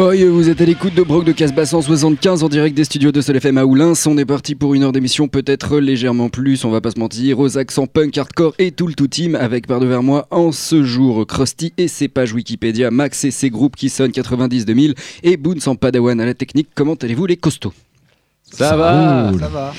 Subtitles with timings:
[0.00, 3.10] Oh, yeah, vous êtes à l'écoute de Brock de Casbah 175 en direct des studios
[3.10, 3.94] de Sol FM à Oulins.
[4.06, 7.40] On est parti pour une heure d'émission, peut-être légèrement plus, on va pas se mentir,
[7.40, 10.84] aux accents punk, hardcore et tout le tout team avec par devers moi en ce
[10.84, 15.58] jour Krusty et ses pages Wikipédia, Max et ses groupes qui sonnent 90-2000 et Boone
[15.58, 16.68] sans padawan à la technique.
[16.76, 17.74] Comment allez-vous les costauds?
[18.44, 19.74] Ça va Ça va.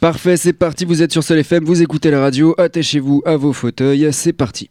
[0.00, 3.52] Parfait, c'est parti, vous êtes sur Sol FM, vous écoutez la radio, attachez-vous à vos
[3.52, 4.68] fauteuils, c'est parti.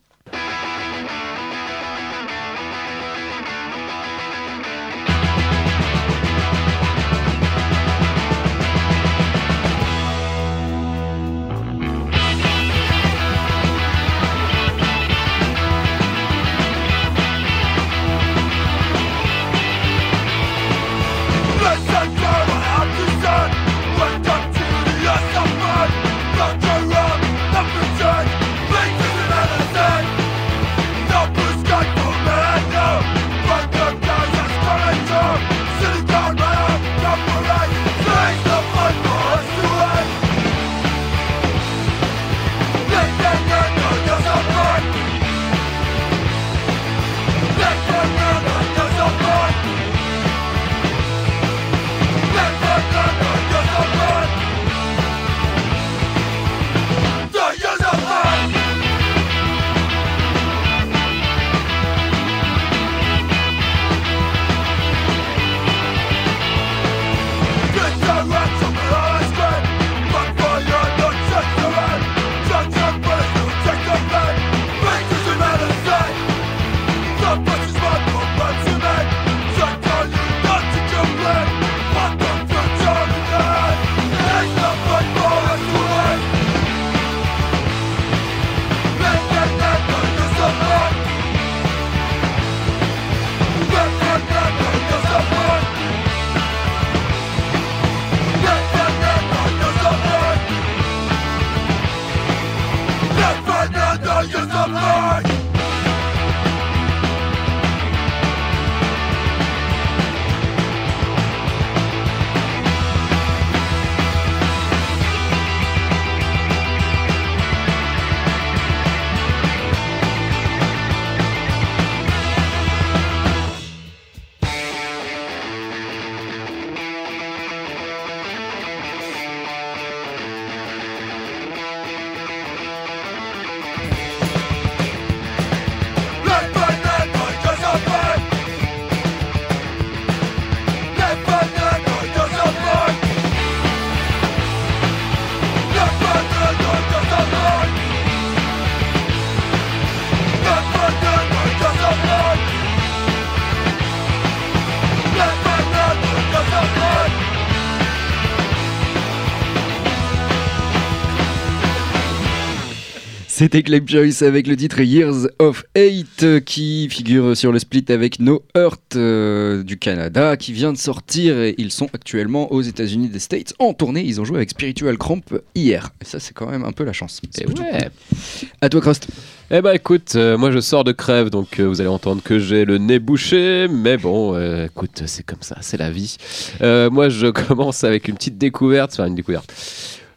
[163.40, 167.86] C'était Clay Joyce avec le titre Years of Hate euh, qui figure sur le split
[167.88, 172.62] avec No Earth euh, du Canada qui vient de sortir et ils sont actuellement aux
[172.62, 174.04] États-Unis des States en tournée.
[174.04, 175.22] Ils ont joué avec Spiritual Cramp
[175.56, 175.92] hier.
[176.02, 177.22] Et ça, c'est quand même un peu la chance.
[177.32, 177.90] C'est plutôt ouais.
[178.12, 178.50] cool.
[178.60, 179.08] À toi, Crust.
[179.52, 182.40] Eh bah écoute, euh, moi je sors de crève, donc euh, vous allez entendre que
[182.40, 186.18] j'ai le nez bouché, mais bon, euh, écoute, c'est comme ça, c'est la vie.
[186.60, 189.50] Moi je commence avec une petite découverte, enfin une découverte.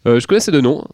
[0.04, 0.84] Je connais ces deux noms,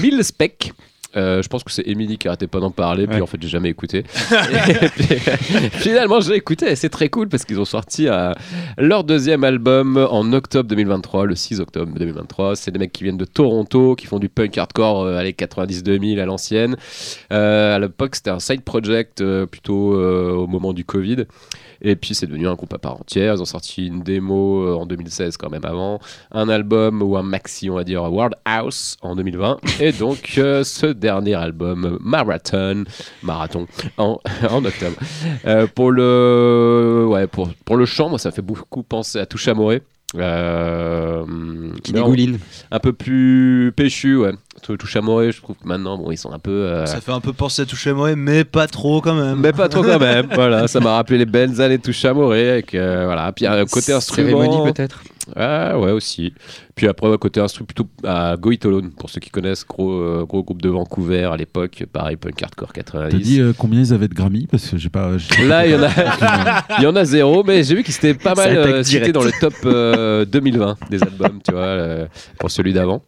[0.00, 0.72] Mille Spec.
[1.16, 3.22] Euh, je pense que c'est Émilie qui arrêtait pas d'en parler, puis Ouais.
[3.22, 3.98] en fait j'ai jamais écouté.
[4.82, 5.06] Et puis,
[5.72, 8.32] finalement j'ai écouté et c'est très cool parce qu'ils ont sorti euh,
[8.78, 12.56] leur deuxième album en octobre 2023, le 6 octobre 2023.
[12.56, 16.20] C'est des mecs qui viennent de Toronto, qui font du punk hardcore euh, allez 90-2000
[16.20, 16.76] à l'ancienne.
[17.32, 21.24] Euh, à l'époque c'était un side project plutôt au moment du Covid.
[21.82, 23.34] Et puis c'est devenu un groupe à part entière.
[23.34, 26.00] Ils ont sorti une démo en 2016 quand même avant,
[26.32, 30.86] un album ou un maxi on va dire World House en 2020 et donc ce
[31.04, 32.84] dernier album Marathon
[33.22, 33.66] Marathon
[33.98, 34.18] en,
[34.50, 34.96] en octobre.
[35.46, 39.46] Euh, pour le ouais pour, pour le chant moi ça fait beaucoup penser à Touche
[39.48, 39.82] Amoré.
[40.16, 41.24] Euh,
[41.82, 42.38] Qui dégouline.
[42.70, 44.32] un peu plus péchu, ouais.
[44.62, 46.50] Tout touche à Moré, je trouve que maintenant, bon, ils sont un peu.
[46.50, 49.38] euh, Ça fait un peu penser à toucher moi, mais pas trop quand même.
[49.40, 50.26] Mais pas trop quand même.
[50.34, 53.30] voilà, ça m'a rappelé les belles années de touche à Moré avec euh, voilà.
[53.32, 54.28] Puis euh, côté instrument.
[54.42, 55.02] Cérémonie peut-être.
[55.36, 56.34] Ah ouais aussi.
[56.74, 60.26] Puis après côté instru plutôt à Go It Alone pour ceux qui connaissent gros euh,
[60.28, 63.18] gros groupe de Vancouver à l'époque, pareil punk hardcore T'as 90.
[63.22, 64.46] dit euh, combien ils avaient de Grammy?
[64.50, 65.16] Parce que j'ai pas.
[65.16, 65.88] j'ai- Là, il y en a,
[66.78, 69.22] il y en a zéro, mais j'ai vu qu'ils étaient pas mal euh, cités dans
[69.22, 72.06] le top euh, 2020 des albums, tu vois, euh,
[72.38, 73.02] pour celui d'avant.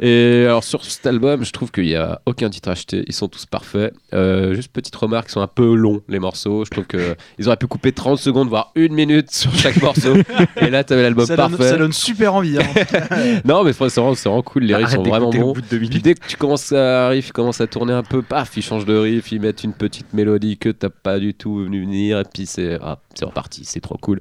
[0.00, 3.28] Et alors sur cet album, je trouve qu'il y a aucun titre acheté, ils sont
[3.28, 3.94] tous parfaits.
[4.14, 6.64] Euh, juste petite remarque, ils sont un peu longs les morceaux.
[6.64, 10.14] Je trouve que ils auraient pu couper 30 secondes voire une minute sur chaque morceau.
[10.60, 11.70] Et là, t'avais l'album ça, donne, parfait.
[11.70, 12.58] ça donne super envie.
[12.58, 13.40] hein.
[13.44, 14.64] Non, mais c'est vraiment, c'est vraiment cool.
[14.64, 15.54] Les riffs Arrête sont vraiment bons.
[15.54, 18.62] Puis dès que tu commences à riff, ils commencent à tourner un peu, paf, ils
[18.62, 22.18] changent de riff, ils mettent une petite mélodie que t'as pas du tout venu venir,
[22.20, 24.20] et puis c'est ah, c'est reparti, c'est trop cool.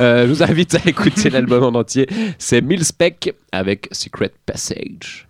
[0.00, 2.06] Euh, je vous invite à écouter l'album en entier.
[2.38, 5.25] C'est Milspec avec Secret Passage.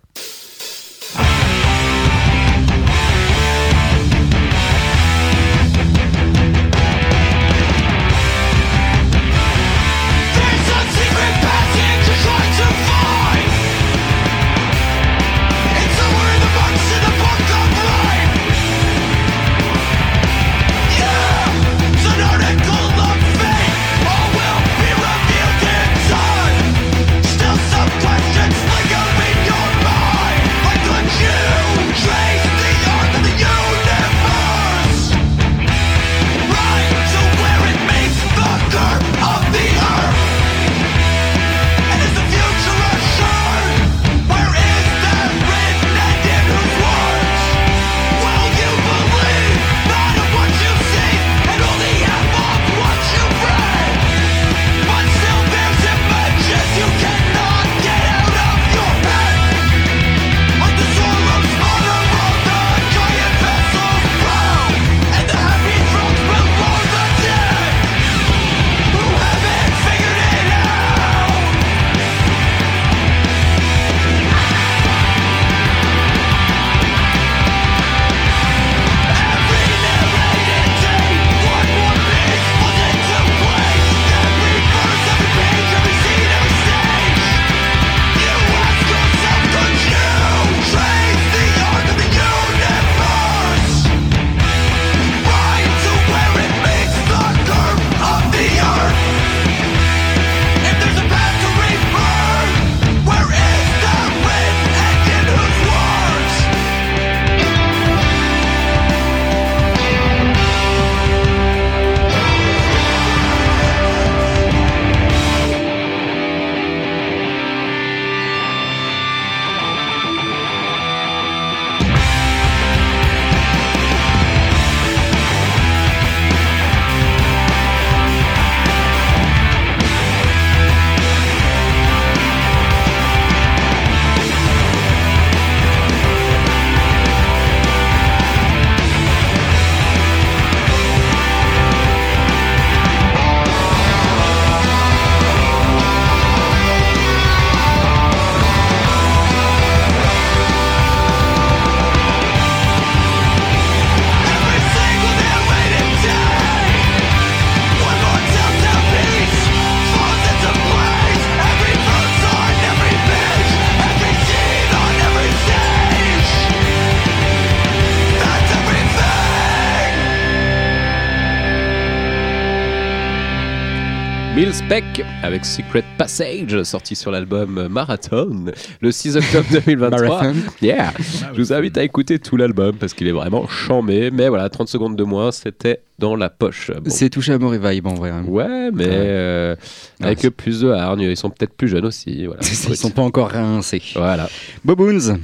[174.47, 178.45] Milspec avec Secret Passage, sorti sur l'album Marathon
[178.79, 179.89] le 6 octobre 2023.
[180.07, 180.35] Marathon.
[180.61, 180.93] Yeah.
[181.33, 184.09] Je vous invite à écouter tout l'album parce qu'il est vraiment chambé.
[184.09, 186.71] Mais voilà, 30 secondes de moins, c'était dans la poche.
[186.71, 186.89] Bon.
[186.89, 188.11] C'est touché à mort et vibe en vrai.
[188.11, 188.23] hein.
[188.25, 189.57] Ouais, mais euh,
[189.99, 191.01] avec plus de hargne.
[191.01, 192.25] Ils sont peut-être plus jeunes aussi.
[192.25, 192.39] Voilà.
[192.69, 193.83] Ils sont pas encore rincés.
[193.95, 194.29] Voilà.
[194.63, 195.17] Boboons.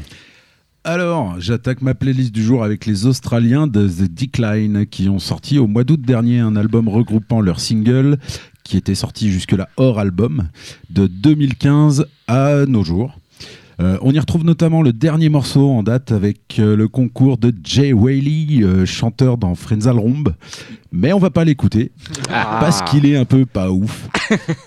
[0.85, 5.57] Alors, j'attaque ma playlist du jour avec les Australiens de The Decline qui ont sorti
[5.57, 8.17] au mois d'août dernier un album regroupant leurs singles
[8.73, 10.49] qui était sorti jusque-là hors album
[10.89, 13.19] de 2015 à nos jours.
[13.79, 17.53] Euh, on y retrouve notamment le dernier morceau en date avec euh, le concours de
[17.63, 20.29] Jay Whaley, euh, chanteur dans Frenzal Romb,
[20.95, 21.91] Mais on va pas l'écouter
[22.29, 22.59] Ah.
[22.61, 24.07] parce qu'il est un peu pas ouf.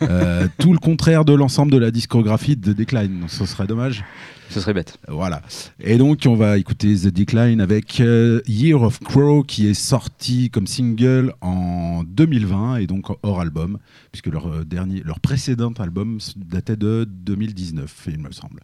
[0.03, 3.21] Euh, tout le contraire de l'ensemble de la discographie de Decline.
[3.21, 4.05] Donc, ce serait dommage.
[4.51, 4.99] Ce serait bête.
[5.09, 5.41] Voilà.
[5.81, 10.51] Et donc, on va écouter The Decline avec euh, Year of Crow qui est sorti
[10.51, 13.79] comme single en 2020 et donc hors album,
[14.13, 18.61] puisque leur, euh, dernier, leur précédent album datait de 2019, il me semble.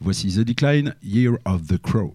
[0.00, 2.14] Voici The Decline, Year of the Crow.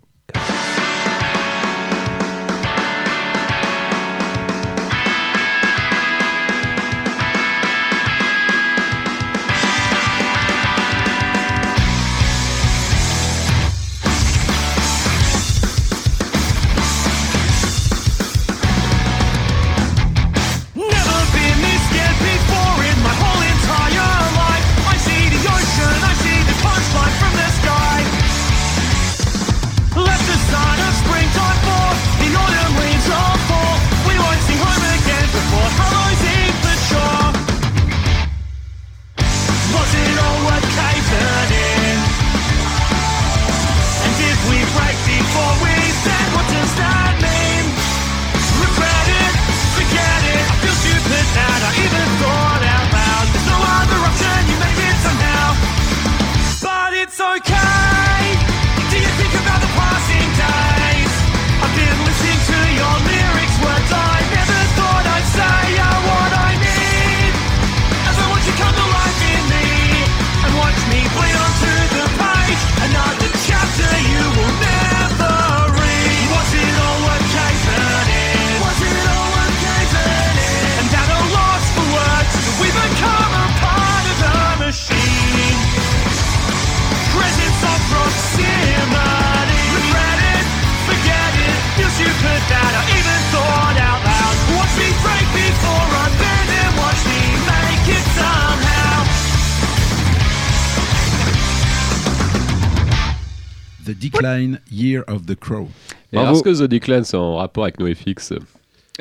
[105.21, 105.69] Of the Crow.
[106.11, 106.35] Et Bravo.
[106.35, 108.33] est-ce que The Decline c'est en rapport avec NoFX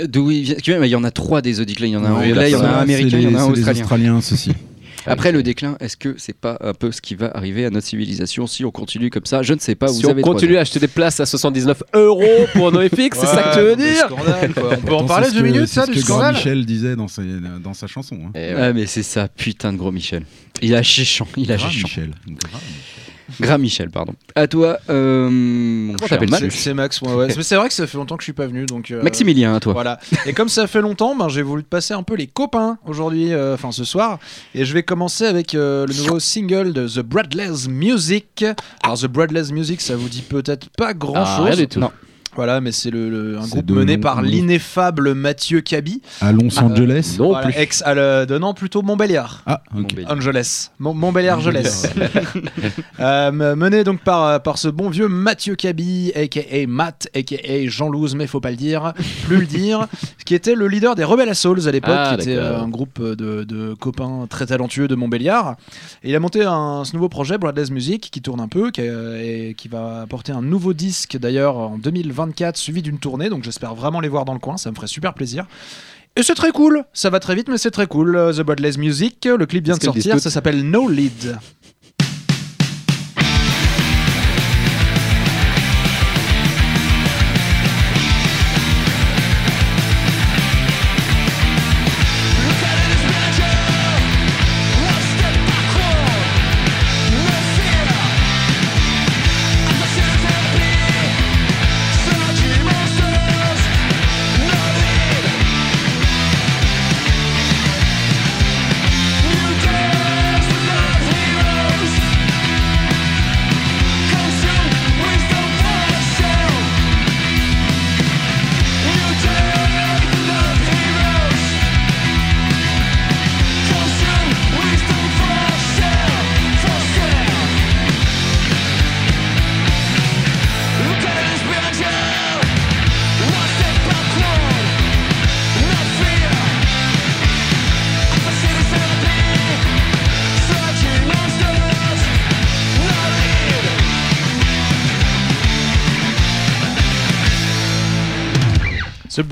[0.05, 1.91] D'où il vient Il y en a trois des The Decline.
[1.91, 3.27] Il y en a un Oui, anglais, il y en a un américain, il y
[3.27, 3.83] en a un les australien.
[3.83, 4.53] Australiens, ceci.
[5.07, 7.87] Après le déclin, est-ce que c'est pas un peu ce qui va arriver à notre
[7.87, 9.43] civilisation si on continue comme ça?
[9.43, 9.89] Je ne sais pas.
[9.89, 13.27] Si vous on avez continue à acheter des places à 79 euros pour NoFX, c'est
[13.27, 14.07] ça que tu veux dire?
[14.11, 14.71] Scandale, quoi.
[14.77, 16.35] On peut en parler ce deux que- minutes, c'est ça, ce du que Grand scandale?
[16.35, 17.23] Michel disait dans sa,
[17.63, 18.19] dans sa chanson.
[18.27, 18.31] hein.
[18.35, 18.55] Ouais.
[18.59, 20.25] Ah mais c'est ça, putain de gros Michel.
[20.61, 21.89] Il a chichant, il a Grand chichant.
[21.89, 22.11] Michel.
[22.27, 22.59] Grand
[23.41, 24.15] Gras Michel, pardon.
[24.35, 26.55] À toi, euh, mon cher Max.
[26.57, 27.29] C'est Max, ouais, ouais.
[27.37, 28.91] Mais c'est vrai que ça fait longtemps que je suis pas venu, donc.
[28.91, 29.73] euh, Maximilien, à toi.
[29.73, 29.99] Voilà.
[30.27, 33.33] Et comme ça fait longtemps, ben, j'ai voulu te passer un peu les copains aujourd'hui,
[33.33, 34.19] euh, enfin ce soir.
[34.55, 38.45] Et je vais commencer avec euh, le nouveau single de The Bradley's Music.
[38.83, 41.47] Alors The Bradley's Music, ça vous dit peut-être pas grand Ah, chose.
[41.47, 41.81] rien du tout.
[41.81, 41.91] Non.
[42.37, 46.01] Voilà, mais c'est le, le- un groupe de mené par l'ineffable Mathieu Cabi.
[46.21, 47.17] À Los Angeles.
[47.19, 47.59] Non Voilà, plus.
[47.61, 49.43] ex à le, de non plutôt Montbéliard.
[49.47, 49.63] Ah.
[50.09, 50.71] Angeles.
[50.79, 51.87] Mon- Montbéliard Angeles.
[53.01, 58.27] Euh, mené donc par, par ce bon vieux Mathieu Cabi, aka Matt, aka Jean-Louze, mais
[58.27, 58.93] faut pas le dire,
[59.25, 59.87] plus le dire,
[60.27, 62.69] qui était le leader des Rebelles à Souls à l'époque, Ah, qui était euh, un
[62.69, 65.57] groupe de, de copains très talentueux de Montbéliard.
[66.05, 68.83] Et il a monté un, ce nouveau projet, Bradley's Music, qui tourne un peu, qui,
[68.83, 71.79] et qui va apporter un nouveau disque d'ailleurs en
[72.31, 74.87] 2024, suivi d'une tournée, donc j'espère vraiment les voir dans le coin, ça me ferait
[74.87, 75.47] super plaisir.
[76.17, 78.17] Et c'est très cool, ça va très vite, mais c'est très cool.
[78.17, 81.39] Euh, The Bradley's Music, le clip vient de sortir, ça s'appelle No Lead.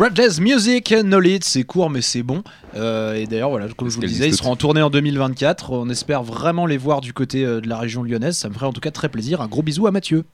[0.08, 2.42] Broadcast Music Knowledge, c'est court mais c'est bon.
[2.74, 5.70] Euh, et d'ailleurs, voilà, comme je vous le disais, ils seront en tournée en 2024.
[5.72, 8.36] On espère vraiment les voir du côté euh, de la région lyonnaise.
[8.36, 9.42] Ça me ferait en tout cas très plaisir.
[9.42, 10.24] Un gros bisou à Mathieu.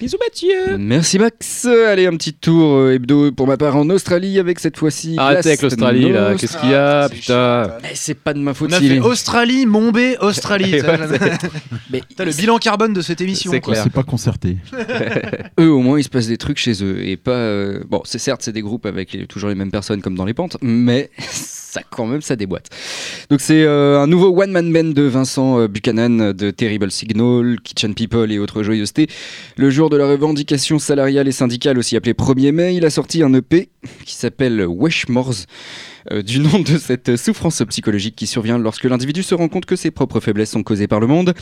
[0.00, 1.64] Bisous Mathieu Merci Max.
[1.64, 5.16] Allez, un petit tour euh, hebdo pour ma part en Australie avec cette fois-ci.
[5.18, 8.54] Arrêtez avec l'Australie là, qu'est-ce qu'il y a, c'est putain Eh, C'est pas de ma
[8.54, 8.70] faute.
[8.70, 10.72] On a fait Australie, Mombé, Australie.
[11.90, 13.50] Mais Putain, le bilan carbone de cette émission.
[13.50, 13.72] C'est quoi.
[13.74, 13.84] clair.
[13.84, 14.58] C'est pas concerté.
[15.60, 17.02] eux, au moins, il se passe des trucs chez eux.
[17.04, 17.30] Et pas.
[17.32, 20.34] euh, Bon, c'est certes, c'est des groupes avec toujours les mêmes personnes comme dans les
[20.34, 21.10] pentes, mais
[21.76, 22.70] ça, quand même, ça déboîte.
[23.28, 27.94] Donc, c'est euh, un nouveau one-man band de Vincent euh, Buchanan de Terrible Signal, Kitchen
[27.94, 29.08] People et autres joyeusetés.
[29.56, 33.22] Le jour de la revendication salariale et syndicale, aussi appelé 1er mai, il a sorti
[33.22, 33.68] un EP
[34.04, 35.46] qui s'appelle Weshmores.
[36.12, 39.76] euh, du nom de cette souffrance psychologique qui survient lorsque l'individu se rend compte que
[39.76, 41.34] ses propres faiblesses sont causées par le monde.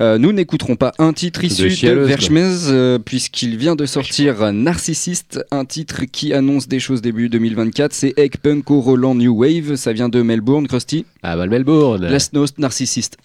[0.00, 1.92] Euh, nous n'écouterons pas un titre De issu de.
[1.92, 7.92] Verchmez, euh, puisqu'il vient de sortir Narcissiste, un titre qui annonce des choses début 2024.
[7.92, 11.06] C'est Egg Punk au Roland New Wave, ça vient de Melbourne, Krusty.
[11.22, 13.18] Ah bah le Melbourne Glasnost, Narcissiste.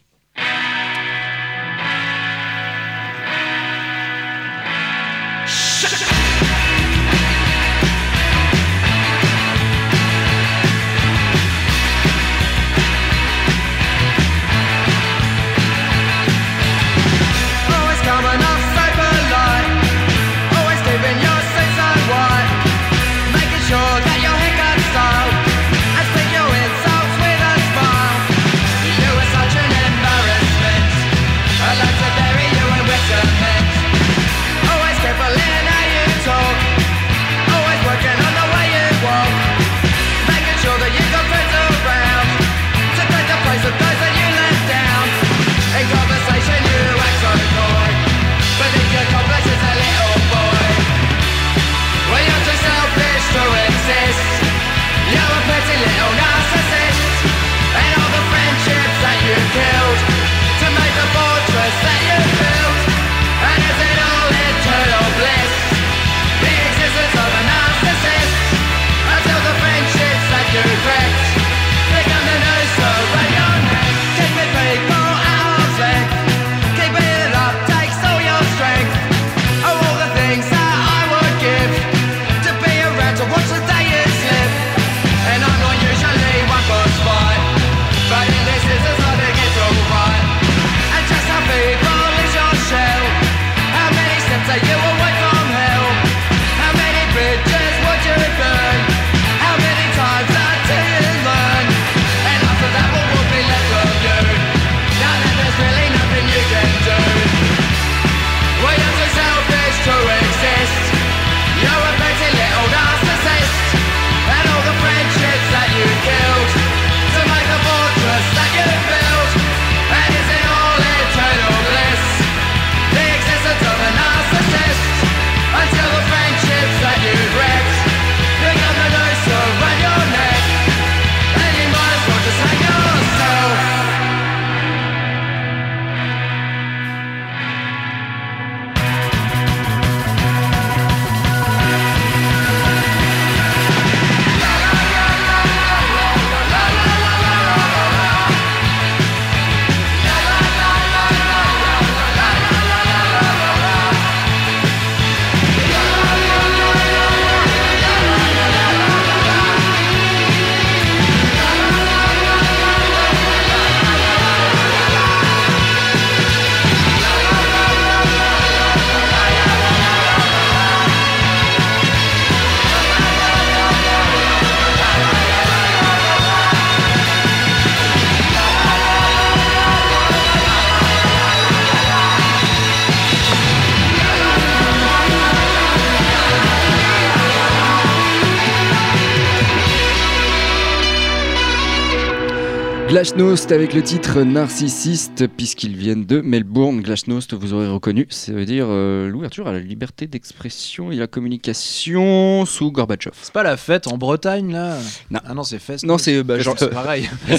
[193.00, 196.82] Glasnost avec le titre Narcissiste, puisqu'ils viennent de Melbourne.
[196.82, 201.08] Glasnost, vous aurez reconnu, ça veut dire euh, l'ouverture à la liberté d'expression et la
[201.08, 203.16] communication sous Gorbatchev.
[203.22, 204.76] C'est pas la fête en Bretagne là?
[205.12, 205.22] Non.
[205.26, 205.86] Ah non, c'est fest.
[205.86, 207.10] Non, c'est bah, genre- c'est pareil.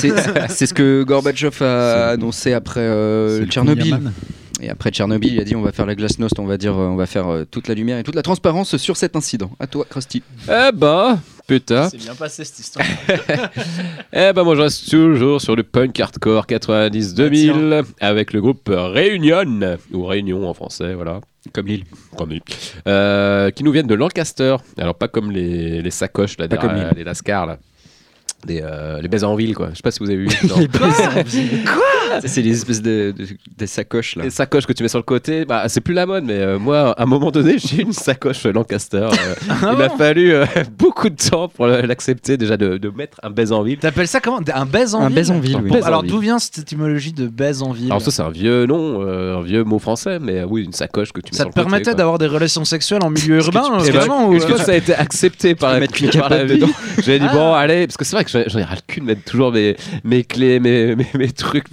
[0.48, 4.00] c'est ce que Gorbatchev a annoncé après euh, Tchernobyl.
[4.62, 6.86] Et après Tchernobyl, il a dit on va faire la Glasnost, on va dire, euh,
[6.88, 9.50] on va faire toute la lumière et toute la transparence sur cet incident.
[9.60, 10.22] À toi, Krusty.
[10.48, 11.20] Eh ben,
[11.54, 11.88] putain.
[11.88, 12.86] C'est bien passé cette histoire.
[14.12, 19.78] Eh ben moi je reste toujours sur le punk hardcore 90-2000 avec le groupe Réunion,
[19.92, 21.20] ou Réunion en français, voilà.
[21.52, 21.84] Comme l'île.
[22.16, 22.42] Comme lui.
[22.86, 24.56] Euh, qui nous viennent de Lancaster.
[24.78, 26.98] Alors pas comme les, les sacoches, là, Pas comme derrière, l'île.
[26.98, 27.58] les lascars, là.
[28.46, 29.68] Des, euh, les baises en ville, quoi.
[29.70, 30.28] Je sais pas si vous avez vu.
[30.48, 30.56] non.
[32.20, 33.26] Ça, C'est les espèces de, de-
[33.56, 34.24] des sacoches là.
[34.24, 36.58] Les sacoches que tu mets sur le côté, bah, c'est plus la mode, mais euh,
[36.58, 38.96] moi, à un moment donné, j'ai une sacoche Lancaster.
[39.12, 40.44] euh, Ah il m'a fallu euh,
[40.76, 43.78] beaucoup de temps pour l'accepter, déjà de, de mettre un baise en ville.
[43.78, 44.40] T'appelles ça comment?
[44.52, 45.68] Un baise en Un ville baise en ville, oui.
[45.68, 46.10] Bon, Baise en Alors ville.
[46.10, 47.86] d'où vient cette étymologie de baise en ville?
[47.92, 50.72] Alors, ça, c'est un vieux nom, euh, un vieux mot français, mais euh, oui, une
[50.72, 51.94] sacoche que tu mets Ça sur te le côté, permettait quoi.
[51.94, 54.76] d'avoir des relations sexuelles en milieu urbain Eh ben, vraiment, ou- Est-ce que ça a
[54.76, 56.64] été accepté par la, par vie.
[57.04, 57.32] J'ai dit, Ah.
[57.34, 59.52] bon, allez, parce que c'est vrai que j'en ai ras le cul de mettre toujours
[59.52, 61.66] mes, mes clés, mes, mes, trucs,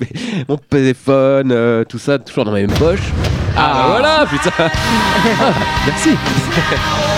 [0.48, 3.12] mon téléphone, euh, tout ça, toujours dans ma même poche.
[3.60, 4.70] Ah, bah voilà, putain Ah,
[5.88, 6.10] Merci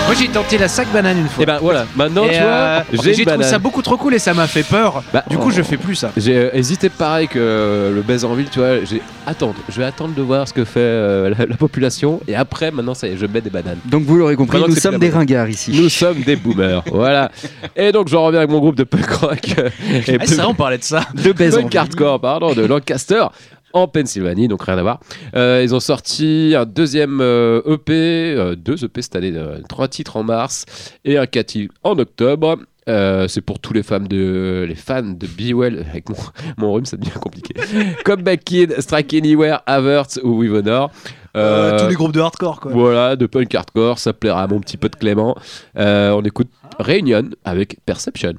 [0.05, 1.43] Moi j'ai tenté la sac banane une fois.
[1.43, 3.43] Et ben voilà, maintenant, Et, tu euh, vois, j'ai j'ai trouvé banane.
[3.51, 5.03] ça beaucoup trop cool et ça m'a fait peur.
[5.13, 6.11] Bah, du coup, je fais plus ça.
[6.17, 8.83] J'ai euh, hésité pareil que euh, le baise en ville, tu vois.
[8.85, 12.35] J'ai attendre, je vais attendre de voir ce que fait euh, la, la population et
[12.35, 13.77] après, maintenant, ça y est, je mets des bananes.
[13.85, 15.71] Donc vous l'aurez compris, Maintenant que nous c'est sommes plus des la ringards ici.
[15.79, 17.29] Nous sommes des boomers, voilà.
[17.75, 19.69] Et donc, j'en reviens avec mon groupe de punk rock euh,
[20.07, 21.01] et Ah, c'est vrai, on parlait de ça.
[21.13, 23.25] de baise en punk hardcore, pardon, de Lancaster.
[23.73, 24.99] En Pennsylvanie, donc rien à voir.
[25.35, 27.93] Euh, ils ont sorti un deuxième euh, EP,
[28.35, 29.33] euh, deux EP cette année,
[29.67, 30.65] trois titres en mars
[31.05, 32.57] et un quatre en octobre.
[32.87, 36.15] C'est pour tous les fans de les fans de Bewell avec mon,
[36.57, 37.53] mon rhume ça devient compliqué
[38.03, 40.89] comme Back Kid, Strike Anywhere, Averts ou With Honor
[41.35, 42.71] tous les groupes de hardcore quoi.
[42.71, 45.37] voilà de punk hardcore ça plaira à mon petit pote Clément
[45.75, 48.33] on écoute Réunion avec Perception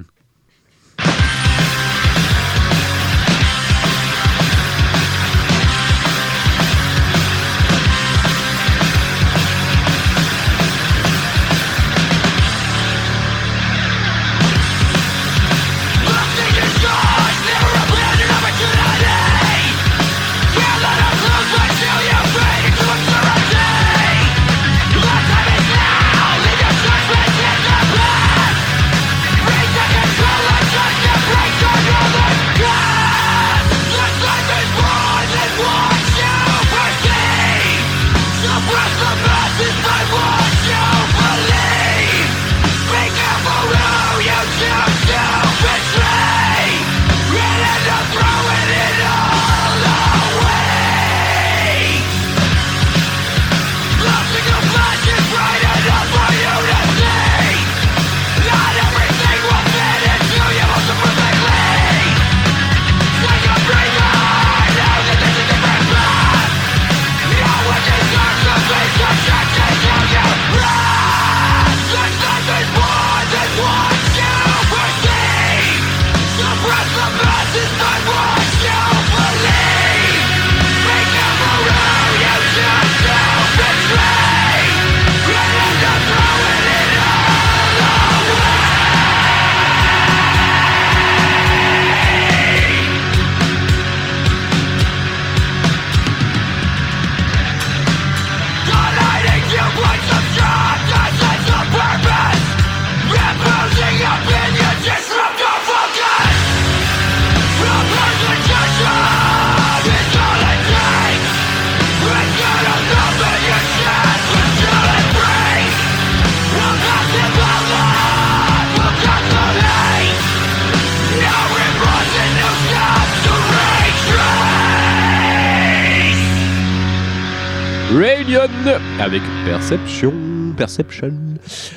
[130.60, 131.14] Perception.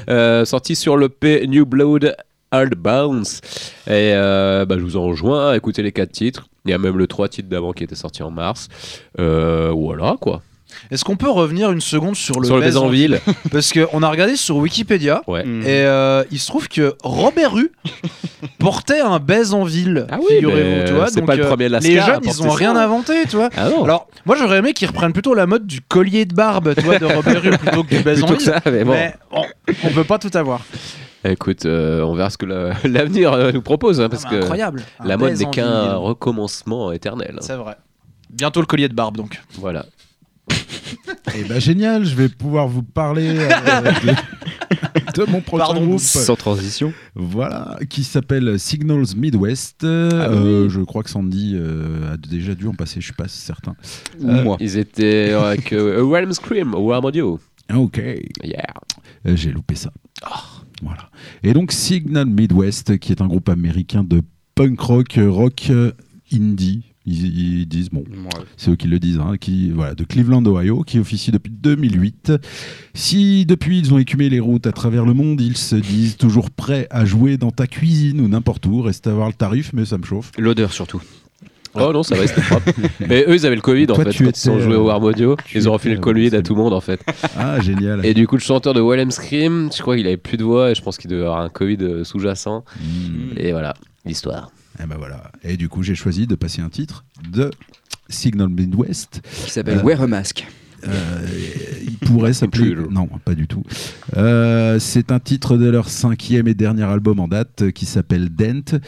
[0.10, 2.18] Euh, sorti sur le P New Blood
[2.52, 3.40] Hard Bounce.
[3.88, 6.50] Et euh, bah, je vous en rejoins à écouter les quatre titres.
[6.66, 8.68] Il y a même le trois titres d'avant qui étaient sortis en mars.
[9.20, 10.42] Euh, voilà quoi.
[10.92, 13.20] Est-ce qu'on peut revenir une seconde sur le sur le baise en ville.
[13.52, 15.44] Parce qu'on a regardé sur Wikipédia Ouais.
[15.44, 15.62] Mm.
[15.64, 17.72] et euh, il se trouve que Robert Rue
[18.60, 20.08] portait un baise en ville.
[20.10, 21.08] Ah oui, figurez-vous, mais tu vois.
[21.08, 22.56] c'est Donc, pas le euh, premier Lascar Les à jeunes, ils porter ont ça.
[22.58, 23.50] rien inventé, tu vois.
[23.58, 23.84] Ah non.
[23.84, 27.00] Alors, moi j'aurais aimé qu'ils reprennent plutôt la mode du collier de barbe, tu vois,
[27.00, 28.62] de Robert Rue plutôt que du baise en Plutôt que ville.
[28.64, 28.92] ça, mais bon.
[28.94, 29.44] Mais bon,
[29.86, 30.62] on peut pas tout avoir.
[31.26, 34.02] Écoute, euh, on verra ce que la- l'avenir euh, nous propose.
[34.02, 34.84] hein, parce Ah, mais que incroyable.
[35.00, 35.92] Un la mode baise n'est en qu'un ville.
[35.96, 37.36] recommencement éternel.
[37.36, 37.42] hein.
[37.42, 37.76] C'est vrai.
[38.30, 39.42] Bientôt le collier de barbe donc.
[39.54, 39.86] Voilà.
[41.36, 43.50] Eh ben génial, je vais pouvoir vous parler euh,
[45.16, 45.86] de, de mon prochain Pardon.
[45.86, 46.00] groupe.
[46.00, 46.94] Sans transition.
[47.16, 49.84] Voilà, qui s'appelle Signals Midwest.
[49.84, 53.28] Ah Euh, Je crois que Sandy euh, a déjà dû en passer, je suis pas
[53.28, 53.76] certain.
[54.20, 54.58] Ou moi.
[54.60, 57.40] Ils étaient avec Realm Scream Warm Audio.
[57.74, 58.02] Ok,
[58.44, 58.74] Yeah.
[59.26, 59.92] J'ai loupé ça.
[60.82, 61.10] Voilà.
[61.44, 64.22] Et donc Signal Midwest, qui est un groupe américain de
[64.56, 65.72] punk rock, rock
[66.34, 66.93] indie.
[67.06, 68.06] Ils, ils disent, bon,
[68.58, 72.34] c'est eux qui le disent, hein, qui, voilà, de Cleveland, Ohio, qui officie depuis 2008.
[72.94, 76.50] Si depuis ils ont écumé les routes à travers le monde, ils se disent toujours
[76.50, 78.82] prêts à jouer dans ta cuisine ou n'importe où.
[78.82, 80.32] Reste à voir le tarif, mais ça me chauffe.
[80.38, 81.02] L'odeur surtout.
[81.76, 82.72] Oh non, ça va, c'était propre.
[83.00, 84.12] Mais eux, ils avaient le Covid en Toi, fait.
[84.12, 86.04] tu Quand ils ont joué au euh, Warm Audio, tu ils ont refilé le euh,
[86.04, 87.02] Covid à tout le monde en fait.
[87.36, 88.06] Ah, génial.
[88.06, 90.70] Et du coup, le chanteur de Wellem Scream, je crois qu'il avait plus de voix
[90.72, 92.64] et je pense qu'il devait avoir un Covid euh, sous-jacent.
[92.80, 93.38] Mm.
[93.38, 93.74] Et voilà,
[94.06, 94.52] l'histoire.
[94.82, 95.32] Et ben voilà.
[95.44, 97.52] Et du coup, j'ai choisi de passer un titre de
[98.10, 99.22] Signal Midwest.
[99.46, 100.46] Qui s'appelle Euh, Wear a Mask.
[100.86, 101.28] Euh,
[101.84, 102.76] il pourrait s'appeler.
[102.90, 103.64] Non, pas du tout.
[104.18, 108.80] Euh, c'est un titre de leur cinquième et dernier album en date qui s'appelle Dent.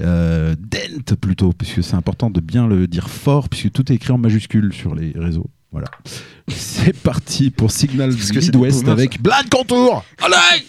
[0.00, 4.12] Euh, Dent plutôt, puisque c'est important de bien le dire fort, puisque tout est écrit
[4.12, 5.50] en majuscule sur les réseaux.
[5.72, 5.88] Voilà.
[6.48, 10.04] C'est parti pour Signal Midwest avec Blind Contour.
[10.20, 10.66] Allez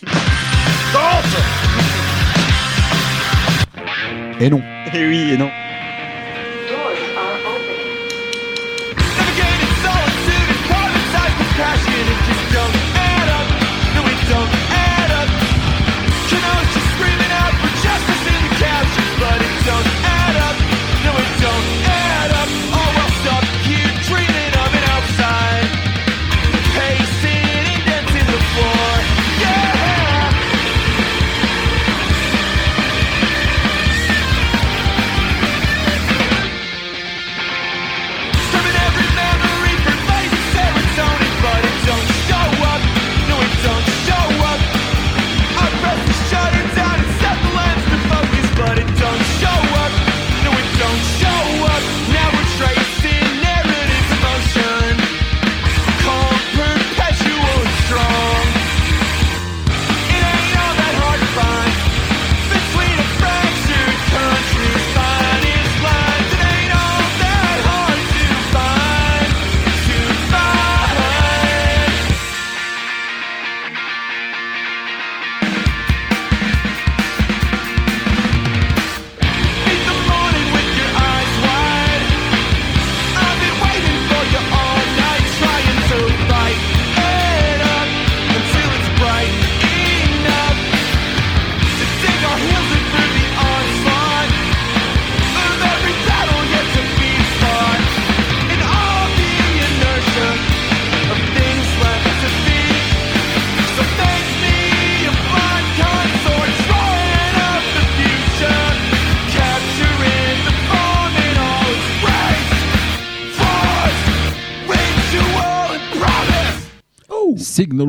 [4.40, 4.62] Et non.
[4.94, 5.50] Et oui, et non.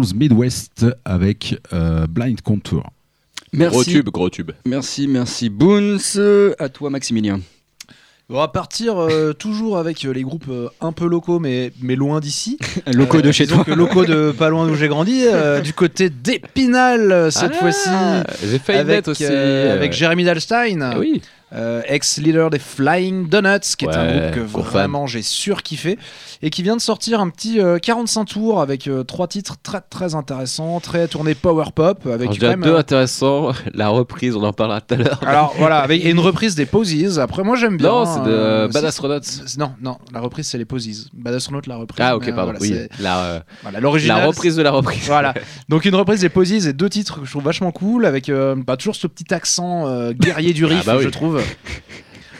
[0.03, 2.91] Midwest avec euh, Blind Contour.
[3.53, 3.73] Merci.
[3.75, 4.51] Gros tube, gros tube.
[4.67, 5.49] Merci, merci.
[5.49, 6.19] Boons.
[6.59, 7.41] À toi, Maximilien.
[8.31, 11.95] On va partir euh, toujours avec euh, les groupes euh, un peu locaux, mais, mais
[11.95, 12.57] loin d'ici.
[12.87, 13.65] Locaux de chez toi.
[13.77, 17.89] locaux de pas loin d'où j'ai grandi, euh, du côté d'Épinal cette Ah, fois-ci.
[18.49, 19.25] J'ai failli Avec, aussi.
[19.29, 21.21] euh, avec Jeremy Dalstein, ah oui.
[21.53, 25.99] Euh, ex-leader des Flying Donuts, qui est un groupe que vraiment j'ai surkiffé,
[26.43, 29.81] et qui vient de sortir un petit euh, 45 tours avec euh, trois titres très
[29.81, 33.53] très intéressants, très tournés power pop, avec Alors, quand même, deux euh, intéressants.
[33.75, 35.21] La reprise, on en parlera tout à l'heure.
[35.27, 37.19] alors voilà, avec et une reprise des Posies.
[37.21, 37.89] Après, moi j'aime bien.
[37.89, 39.21] non, c'est de euh, Bad Astronauts.
[39.59, 41.09] Non, non, la reprise c'est les Posies.
[41.13, 42.05] Bad Astronaut la reprise.
[42.05, 42.53] Ah, ok, mais, euh, pardon.
[42.53, 45.07] voilà, oui, c'est- la, euh, voilà, la reprise de la reprise.
[45.07, 45.35] Voilà,
[45.69, 48.55] donc une reprise des Posies et deux titres que je trouve vachement cool avec euh,
[48.57, 51.05] bah, toujours ce petit accent euh, guerrier du riff, Ah bah oui.
[51.05, 51.34] je trouve.
[51.41, 51.57] 子。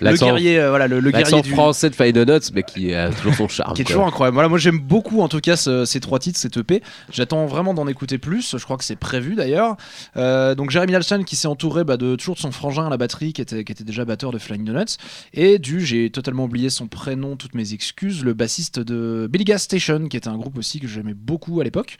[0.01, 3.35] Le guerrier, euh, voilà, le, guerrier du, français de Fine Donuts, mais qui a toujours
[3.35, 3.75] son charme.
[3.75, 4.35] qui est toujours incroyable.
[4.35, 6.83] Voilà, moi j'aime beaucoup en tout cas ce- ces trois titres, cet EP.
[7.11, 8.57] J'attends vraiment d'en écouter plus.
[8.57, 9.77] Je crois que c'est prévu d'ailleurs.
[10.17, 12.97] Euh, donc Jeremy Alston qui s'est entouré bah, de toujours de son frangin à la
[12.97, 14.97] batterie, qui était, qui était déjà batteur de Flying Donuts,
[15.33, 19.59] et du j'ai totalement oublié son prénom, toutes mes excuses, le bassiste de Billy Gas
[19.59, 21.97] Station, qui était un groupe aussi que j'aimais beaucoup à l'époque.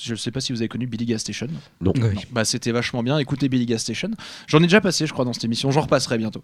[0.00, 1.48] Je ne sais pas si vous avez connu Billy Gas Station.
[1.80, 1.92] Non.
[1.96, 2.10] Non.
[2.30, 3.18] Bah, c'était vachement bien.
[3.18, 4.10] Écoutez Billy Gas Station.
[4.46, 5.70] J'en ai déjà passé, je crois, dans cette émission.
[5.70, 6.42] J'en repasserai bientôt.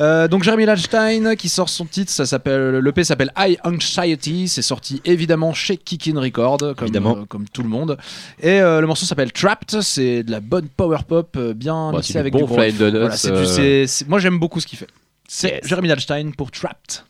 [0.00, 4.48] Euh, donc Jeremy Lalstein qui sort son titre, ça s'appelle l'EP s'appelle High Anxiety.
[4.48, 7.16] C'est sorti évidemment chez Kickin Record, comme, Évidemment.
[7.18, 7.96] euh, comme tout le monde.
[8.40, 9.80] Et euh, le morceau s'appelle Trapped.
[9.82, 13.16] C'est de la bonne power pop euh, bien Bah, mixée avec bon du gros Voilà,
[13.16, 14.88] c'est du- c'est- c'est- moi j'aime beaucoup ce qu'il fait.
[15.28, 15.60] C'est Yes.
[15.66, 17.02] Jeremy Lalstein pour Trapped.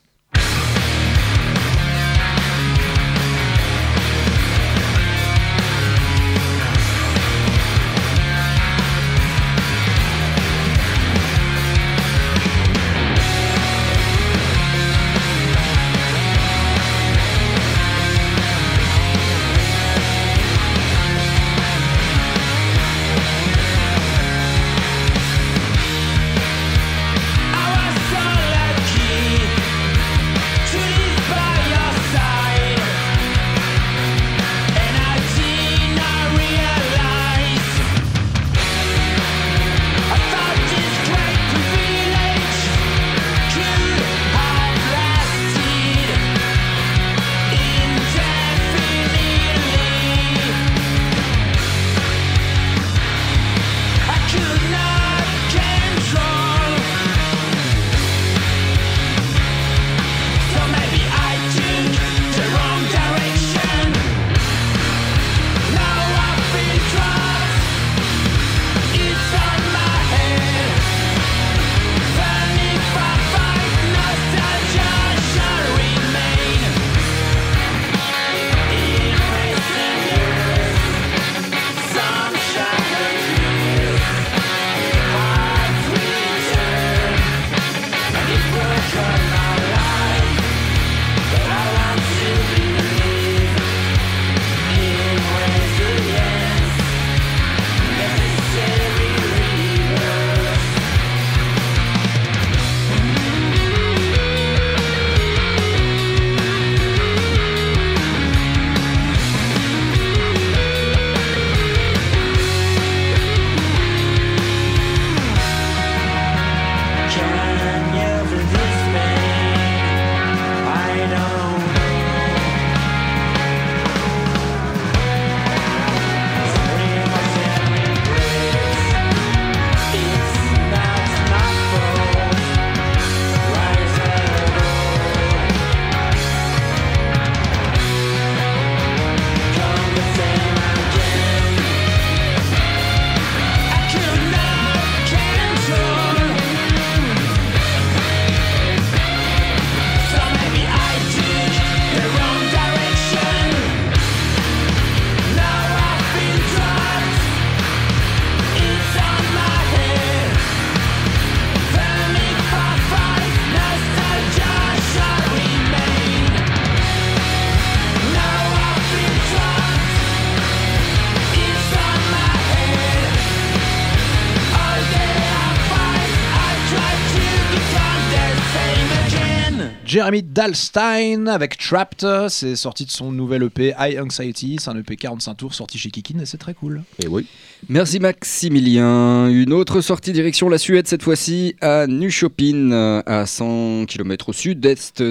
[179.97, 182.05] Jeremy Dalstein avec Trapped.
[182.29, 184.57] C'est sorti de son nouvel EP High Anxiety.
[184.59, 186.83] C'est un EP 45 tours sorti chez Kikin et c'est très cool.
[187.03, 187.25] Et oui.
[187.69, 189.29] Merci Maximilien.
[189.29, 194.33] Une autre sortie direction la Suède cette fois-ci à Nyköping, euh, à 100 km au
[194.33, 195.03] sud-est,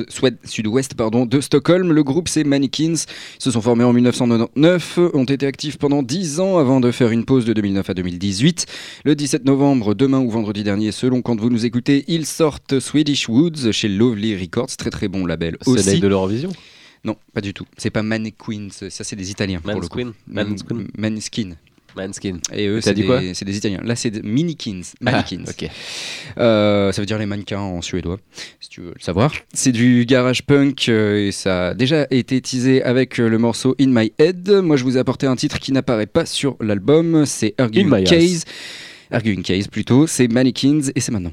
[0.45, 1.93] sud-ouest pardon, de Stockholm.
[1.93, 2.95] Le groupe c'est Mannequins.
[2.95, 7.11] Ils se sont formés en 1999, ont été actifs pendant 10 ans avant de faire
[7.11, 8.67] une pause de 2009 à 2018.
[9.05, 13.29] Le 17 novembre, demain ou vendredi dernier, selon quand vous nous écoutez, ils sortent Swedish
[13.29, 15.87] Woods chez Lovely Records, très très bon label C'est aussi.
[15.89, 16.51] l'aigle de l'Eurovision.
[17.05, 17.67] Non, pas du tout.
[17.79, 19.99] C'est pas Mannequins, ça c'est des Italiens pour le coup.
[20.01, 20.13] Mansquin.
[20.27, 20.85] Man- Mansquin.
[20.99, 21.51] Maneskin.
[21.97, 22.39] Manskin.
[22.53, 23.81] Et eux, c'est dit quoi des, c'est des Italiens.
[23.83, 24.83] Là, c'est des Minikins.
[25.01, 25.45] Mannequins.
[25.47, 25.71] Ah, ok.
[26.37, 28.19] Euh, ça veut dire les mannequins en suédois,
[28.61, 29.33] si tu veux le savoir.
[29.55, 33.75] C'est du garage punk euh, et ça a déjà été teasé avec euh, le morceau
[33.81, 34.51] In My Head.
[34.63, 37.25] Moi, je vous ai apporté un titre qui n'apparaît pas sur l'album.
[37.25, 38.45] C'est In Arguing Case.
[39.11, 40.07] Arguing Case plutôt.
[40.07, 41.33] C'est Mannequins et c'est maintenant.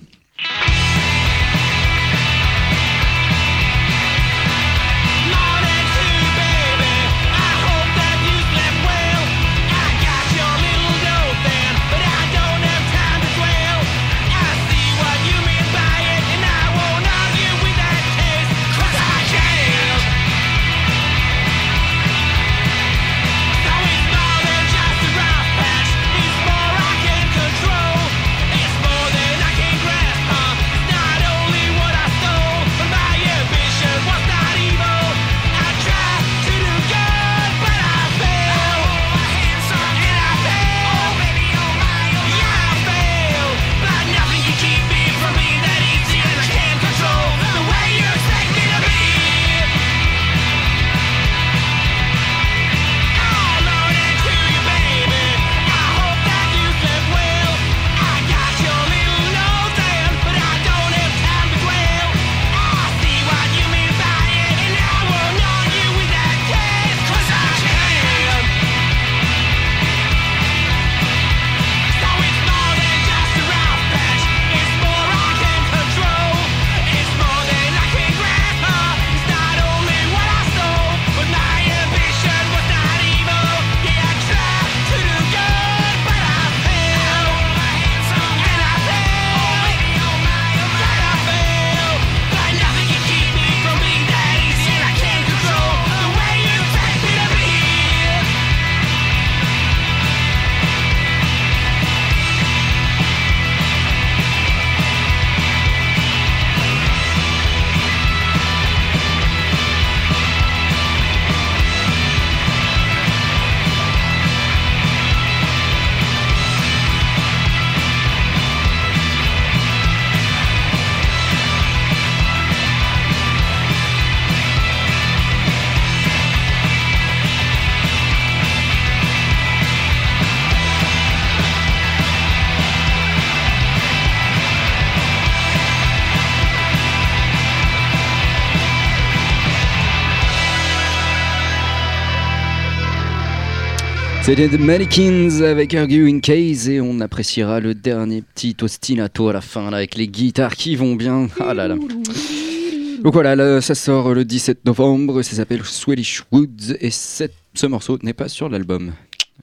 [144.36, 149.42] C'était The Mannequins avec Arguing Case et on appréciera le dernier petit ostinato à la
[149.42, 151.28] fin là, avec les guitares qui vont bien.
[151.40, 151.76] Ah là là.
[151.76, 157.68] Donc voilà, là, ça sort le 17 novembre, ça s'appelle Swedish Woods et cette- ce
[157.68, 158.94] morceau n'est pas sur l'album.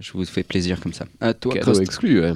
[0.00, 1.04] Je vous fais plaisir comme ça.
[1.20, 2.32] À toi, Cadeau exclu, ouais.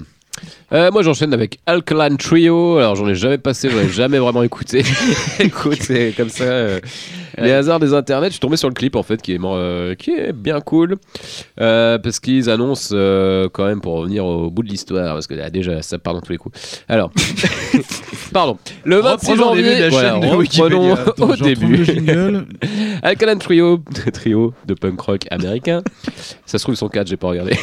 [0.73, 2.77] Euh, moi j'enchaîne avec Alkaline Trio.
[2.79, 4.85] Alors j'en ai jamais passé, j'en ai jamais vraiment écouté.
[5.41, 6.45] Écoute, c'est comme ça.
[6.45, 6.81] euh,
[7.39, 8.29] les hasards des internets.
[8.29, 10.97] Je suis tombé sur le clip en fait qui est, euh, qui est bien cool.
[11.61, 15.15] Euh, parce qu'ils annoncent euh, quand même pour revenir au bout de l'histoire.
[15.15, 16.85] Parce que là, déjà ça part dans tous les coups.
[16.89, 17.11] Alors,
[18.33, 18.59] pardon.
[18.85, 19.77] Le 26 Reprenons au début janvier.
[19.79, 20.95] de la voilà, chaîne reprenons.
[20.95, 21.87] Attends, au début.
[23.03, 23.81] Alkaline Trio,
[24.13, 25.83] trio de punk rock américain.
[26.47, 27.57] Ça se trouve, ils sont 4, j'ai pas regardé.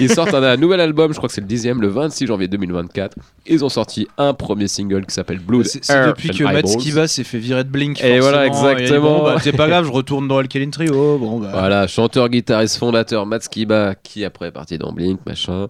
[0.00, 2.48] ils sortent un, un nouvel album, je crois que c'est le dixième, le 26 janvier
[2.48, 3.16] 2024.
[3.46, 5.66] Ils ont sorti un premier single qui s'appelle Blood.
[5.66, 6.66] C'est depuis que Matt.
[6.66, 8.02] Skiba s'est fait virer de Blink.
[8.02, 9.18] Et voilà, exactement.
[9.18, 11.18] bon, bah, c'est pas grave, je retourne dans Alkaline Trio.
[11.18, 11.50] Bon, bah.
[11.52, 15.68] Voilà, chanteur, guitariste, fondateur Matt Skiba, qui après est parti dans Blink, machin.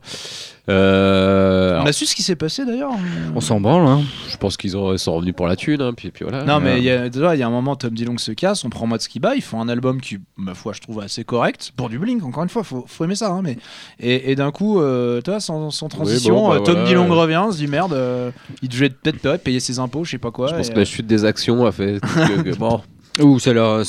[0.70, 2.92] Euh, On alors, a su ce qui s'est passé d'ailleurs
[3.34, 4.00] On s'en branle, hein.
[4.30, 6.42] je pense qu'ils ont- sont revenus pour la thune, hein, puis, puis voilà.
[6.44, 8.32] Non, mais Euh, il y a, déjà, il y a un moment, Tom Dillon se
[8.32, 11.22] casse, on prend Matt Skiba, ils font un album qui, ma foi, je trouve assez
[11.22, 11.72] correct.
[11.76, 13.28] Pour du Blink, encore une fois, faut, faut aimer ça.
[13.30, 13.58] hein, mais...
[14.00, 16.88] Et, et d'un coup, euh, tu vois, sans, sans transition, bon, bah euh, Tom voilà.
[16.88, 18.30] Dillon revient, on se dit merde, euh,
[18.62, 20.46] il devait peut-être ouais, payer ses impôts, je sais pas quoi.
[20.48, 22.80] je pense que la chute des actions a fait que- que- bon,
[23.20, 23.82] Ou ça leur a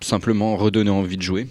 [0.00, 1.48] simplement redonné envie de jouer.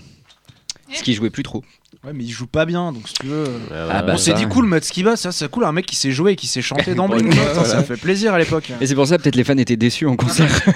[0.94, 1.64] Ce qui jouait plus trop.
[2.06, 3.46] Ouais, mais il joue pas bien, donc si tu veux.
[3.72, 4.38] euh, Ah bah on s'est ça.
[4.38, 6.62] dit cool, Mode Skiba, ça c'est cool, un mec qui sait jouer et qui sait
[6.62, 7.32] chanter dans Blink.
[7.32, 8.72] Ouais, Putain, Ça fait plaisir à l'époque.
[8.82, 10.50] Et c'est pour ça peut-être les fans étaient déçus en concert.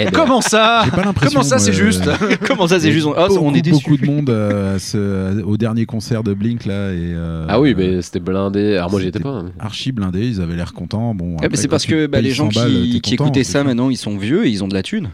[0.00, 1.40] Eh ben, Comment ça J'ai pas l'impression.
[1.40, 2.08] Comment ça, c'est euh, juste
[2.46, 3.82] Comment ça, c'est juste on, ah, beaucoup, on est déçus.
[3.82, 7.74] beaucoup de monde euh, ce- au dernier concert de Blink là et euh, Ah oui,
[7.76, 8.76] mais c'était blindé.
[8.76, 9.42] Alors moi, j'y étais c'était pas.
[9.42, 11.14] mais- archi blindé, ils avaient l'air contents.
[11.14, 12.70] Bon, mais c'est parce que bah, les gens 100 balles,
[13.02, 15.10] qui, écoutaient ça maintenant, ils sont vieux et ils ont de la thune.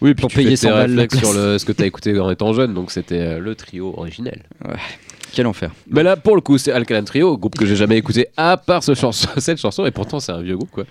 [0.00, 1.72] Oui, puis Pour tu payer fais 100 tes balles la réflexes sur le, ce que
[1.72, 4.44] t'as écouté en étant jeune, donc c'était le trio originel.
[5.32, 5.70] Quel enfer.
[5.90, 8.82] Mais là, pour le coup, c'est Alkaline Trio, groupe que j'ai jamais écouté à part
[8.82, 8.98] cette
[9.58, 10.84] chanson, et pourtant c'est un vieux groupe quoi.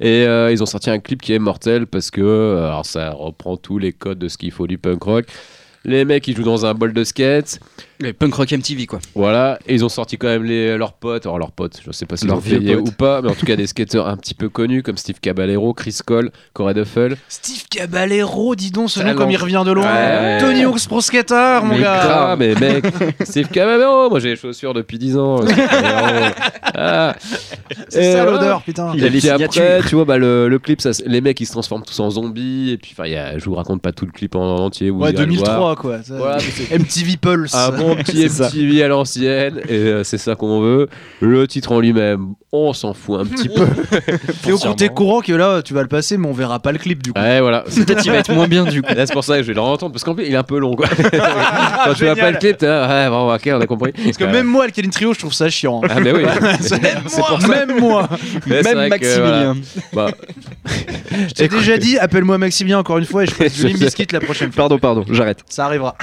[0.00, 3.56] Et euh, ils ont sorti un clip qui est mortel parce que euh, ça reprend
[3.56, 5.26] tous les codes de ce qu'il faut du punk rock.
[5.84, 7.58] Les mecs ils jouent dans un bol de skate,
[8.00, 8.98] Les punk rock MTV quoi.
[9.14, 12.06] voilà, et ils ont sorti quand même les, leurs potes, alors leurs potes, je sais
[12.06, 14.48] pas si Leurs vieux ou pas, mais en tout cas des skateurs un petit peu
[14.48, 17.16] connus comme Steve Caballero, Chris Cole, Corey Duffel.
[17.28, 19.84] Steve Caballero, dis donc, ce nom comme il revient de loin.
[19.84, 20.38] Ouais.
[20.40, 22.00] Tony Hawk's Pro Skater, mon mais gars.
[22.04, 22.84] grave, mais mec,
[23.24, 25.42] Steve Caballero, moi j'ai les chaussures depuis 10 ans.
[25.42, 26.34] Steve Caballero.
[26.74, 27.14] Ah.
[27.88, 28.92] C'est Et ça l'odeur, putain.
[28.94, 31.52] Il a les après, tu vois, bah, le, le clip, ça, les mecs ils se
[31.52, 32.70] transforment tous en zombies.
[32.70, 34.90] Et puis, y a- je vous raconte pas tout le clip en entier.
[34.90, 35.44] vous Ouais, irez le voir.
[35.44, 36.02] 2003 quoi.
[36.02, 36.38] Ça- Voilà,
[36.70, 37.54] MTV Pulse.
[37.54, 38.48] un bon petit C'est ça.
[38.48, 39.60] MTV à l'ancienne.
[39.68, 40.88] Et euh, c'est ça qu'on veut.
[41.20, 43.66] Le titre en lui-même, on s'en fout un petit peu.
[44.48, 46.78] Et au côté courant que là, tu vas le passer, mais on verra pas le
[46.78, 47.20] clip du coup.
[47.20, 47.60] Ouais, voilà.
[47.62, 48.92] Peut-être qu'il va être moins bien du coup.
[48.94, 50.58] Là, c'est pour ça que je vais le parce qu'en plus, il est un peu
[50.58, 50.86] long, quoi.
[50.88, 52.16] Quand tu vois Génial.
[52.16, 53.92] pas le clip, t'es là, ouais, bon, ok, on a compris.
[53.92, 55.80] Parce que même moi, Alkaline Trio, je trouve ça chiant.
[55.88, 56.22] Ah, mais oui.
[56.24, 57.48] même c'est moi, pour ça.
[57.48, 58.08] même moi.
[58.46, 59.54] Mais c'est Même vrai que, voilà.
[59.54, 59.56] Maximilien.
[59.92, 60.10] Bah,
[61.28, 64.06] Je t'ai déjà dit, appelle-moi Maximilien encore une fois et je ferai du Limp Bizkit
[64.12, 64.62] la prochaine fois.
[64.62, 65.40] Pardon, pardon, j'arrête.
[65.48, 65.96] Ça arrivera.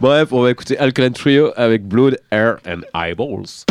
[0.00, 3.64] Bref, on va écouter Alkaline Trio avec Blood, Air and Eyeballs.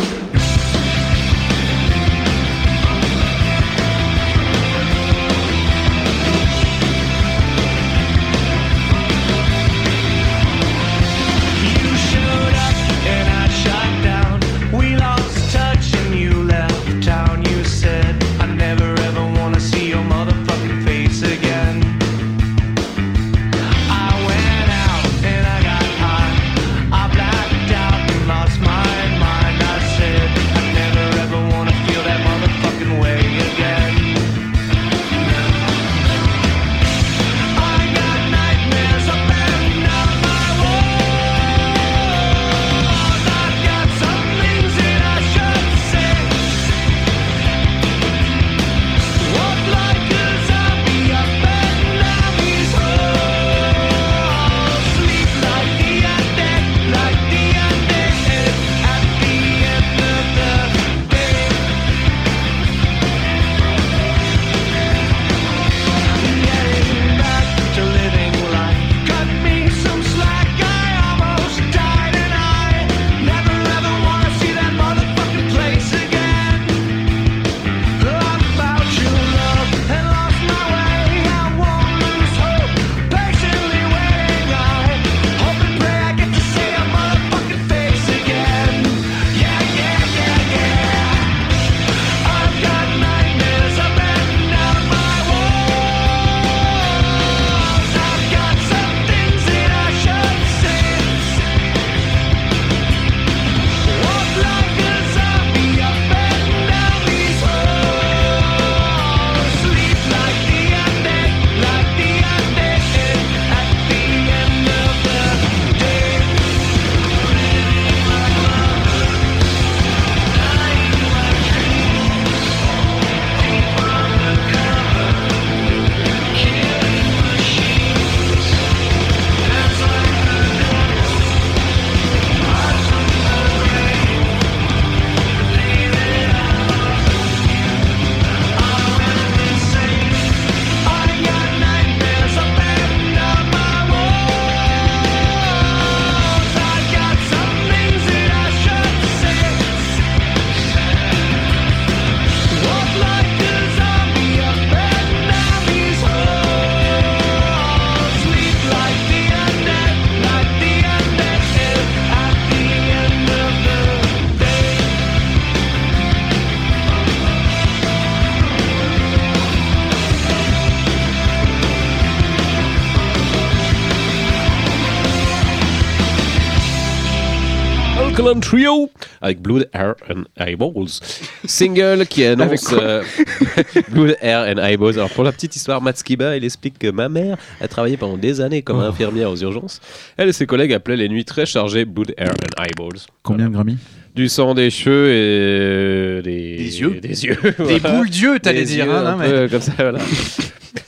[178.16, 178.90] Franklin Trio
[179.20, 181.00] avec Blood, Air and Eyeballs.
[181.44, 183.02] Single qui annonce euh,
[183.90, 184.94] Blood, Air and Eyeballs.
[184.94, 188.16] Alors pour la petite histoire, Matt Skiba, il explique que ma mère a travaillé pendant
[188.16, 189.82] des années comme infirmière aux urgences.
[190.16, 193.00] Elle et ses collègues appelaient les nuits très chargées Blood, Air and Eyeballs.
[193.22, 193.76] Combien de Grammy
[194.14, 196.98] Du sang, des cheveux et des, Des yeux.
[197.02, 197.36] Des yeux.
[197.58, 197.98] Des voilà.
[197.98, 198.86] boules d'yeux, t'allais dire.
[198.86, 199.98] yeux, hein, un peu comme ça, voilà.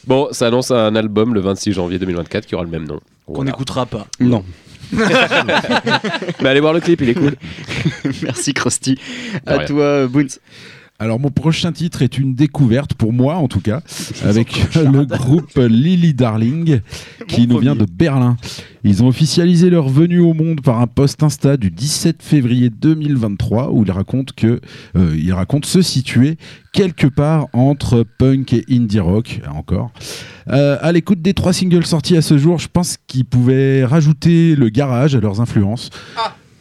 [0.06, 3.00] Bon, ça annonce un album le 26 janvier 2024 qui aura le même nom.
[3.26, 3.50] Qu'on Voilà.
[3.50, 4.06] n'écoutera pas.
[4.18, 4.42] Non.
[4.92, 7.34] Mais allez voir le clip, il est cool.
[8.22, 8.98] Merci Krusty.
[9.46, 10.38] À toi, Boons.
[11.00, 13.82] Alors mon prochain titre est une découverte pour moi en tout cas
[14.24, 16.80] avec le groupe Lily Darling
[17.28, 18.36] qui nous vient de Berlin.
[18.82, 23.70] Ils ont officialisé leur venue au monde par un post Insta du 17 février 2023
[23.70, 24.60] où ils racontent que
[24.96, 26.36] euh, ils racontent se situer
[26.72, 29.92] quelque part entre punk et indie rock encore.
[30.48, 34.56] Euh, à l'écoute des trois singles sortis à ce jour, je pense qu'ils pouvaient rajouter
[34.56, 35.90] le garage à leurs influences.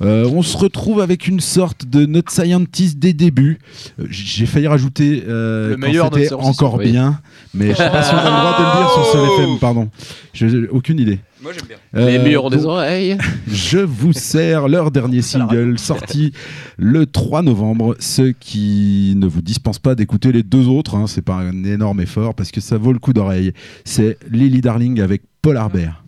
[0.04, 3.58] Euh, on se retrouve avec une sorte de Not Scientist des débuts.
[4.00, 6.92] Euh, J'ai failli rajouter euh, Le meilleur c'était encore oui.
[6.92, 7.20] bien,
[7.56, 9.60] mais je sais pas si on a le droit de le dire sur Sol FM,
[9.60, 9.90] pardon.
[10.34, 11.18] Je- j'ai aucune idée.
[11.42, 12.06] Moi j'aime bien.
[12.06, 13.18] Les murs des oreilles.
[13.48, 16.32] je vous sers leur dernier single sorti
[16.78, 17.96] le 3 novembre.
[18.00, 22.02] Ce qui ne vous dispense pas d'écouter les deux autres, hein, c'est pas un énorme
[22.02, 23.52] effort parce que ça vaut le coup d'oreille.
[23.84, 26.04] C'est Lily Darling avec Paul Harbert.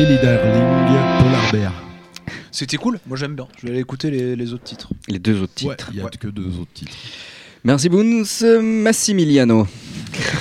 [0.00, 0.64] Lily Darling,
[1.18, 1.72] Paul Harbert.
[2.50, 3.46] C'était cool, moi j'aime bien.
[3.58, 4.88] Je vais aller écouter les, les autres titres.
[5.08, 5.90] Les deux autres Ouais, titres.
[5.92, 6.96] il y a que deux autres titres.
[7.64, 8.24] Merci Boons.
[8.62, 9.66] Massimiliano.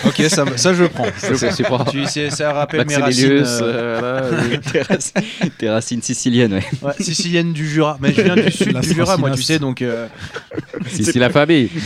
[0.05, 1.07] Ok, ça, ça je prends.
[1.21, 1.79] Je Ça, c'est prends.
[1.85, 1.91] super.
[1.91, 3.27] Tu sais, ça rappelle mes racines.
[3.27, 4.59] Maximilius, euh, euh, voilà, oui.
[4.71, 6.63] Tes racines- Tes racines siciliennes, ouais.
[6.81, 7.97] ouais, sicilienne du Jura.
[8.01, 9.45] Mais je viens du sud La du Jura, moi, tu Francinas.
[9.55, 9.81] sais, donc.
[9.81, 10.07] euh,
[11.15, 11.69] la famille.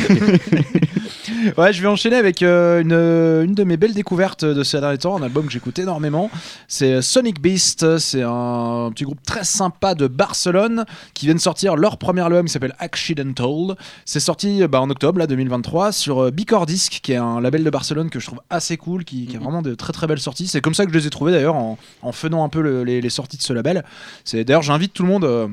[1.58, 4.80] Ouais, je vais enchaîner avec euh, une, euh, une de mes belles découvertes de ces
[4.80, 6.30] derniers temps, un album que j'écoute énormément.
[6.68, 7.98] C'est Sonic Beast.
[8.00, 12.46] C'est un petit groupe très sympa de Barcelone qui vient de sortir leur premier album
[12.46, 13.76] qui s'appelle Accidental.
[14.06, 17.64] C'est sorti bah, en octobre là, 2023 sur euh, Bicor Disc, qui est un label
[17.64, 20.20] de Barcelone que je trouve assez cool, qui, qui a vraiment de très très belles
[20.20, 20.48] sorties.
[20.48, 22.84] C'est comme ça que je les ai trouvés d'ailleurs en, en faisant un peu le-
[22.84, 23.84] les, les sorties de ce label.
[24.24, 25.26] C'est d'ailleurs j'invite tout le monde.
[25.26, 25.48] euh,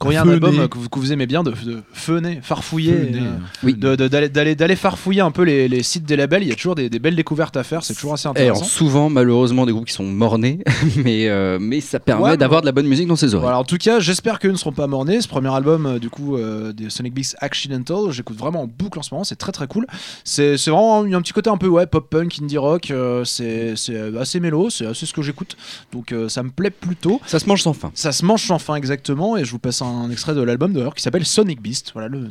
[0.00, 2.40] quand il y a un album que vous, que vous aimez bien, de, de feuner,
[2.42, 3.30] farfouiller, euh,
[3.62, 3.74] Oui.
[3.74, 6.42] d'aller farfouiller un peu les, les sites des labels.
[6.42, 7.82] Il y a toujours des, des belles découvertes à faire.
[7.84, 8.64] C'est toujours assez Et alors, intéressant.
[8.64, 10.58] souvent, malheureusement, des groupes qui sont mornés,
[11.04, 13.42] mais, euh, mais ça permet Ouais, d'avoir de la bonne musique dans ses oreilles.
[13.44, 15.20] Voilà, en tout cas, j'espère qu'eux ne seront pas mornés.
[15.20, 16.36] Ce premier album, euh, du coup,
[16.74, 19.24] des Sonic Beast Accidental, j'écoute vraiment en boucle en ce moment.
[19.24, 19.86] C'est très très cool.
[20.24, 22.92] C'est vraiment il y a un petit côté un peu ouais pop punk, indie rock.
[23.24, 24.70] c'est c'est assez mélo.
[24.70, 25.56] C'est assez ce que j'écoute.
[25.92, 27.20] Donc ça me plaît plutôt.
[27.26, 27.90] Ça se mange sans fin.
[27.94, 29.36] Ça se mange sans fin exactement.
[29.36, 31.90] Et je vous passe un extrait de l'album d'ailleurs qui s'appelle Sonic Beast.
[31.92, 32.30] Voilà le,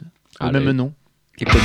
[0.51, 0.93] même nom.
[1.37, 1.63] Qui est connu.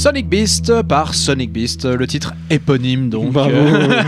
[0.00, 3.32] Sonic Beast par Sonic Beast, le titre éponyme donc.
[3.34, 3.54] Bravo.
[3.54, 4.02] Euh,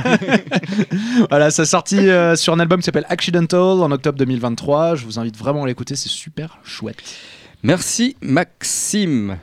[1.29, 4.95] voilà, ça sorti euh, sur un album qui s'appelle Accidental en octobre 2023.
[4.95, 6.97] Je vous invite vraiment à l'écouter, c'est super chouette.
[7.63, 9.37] Merci Maxime.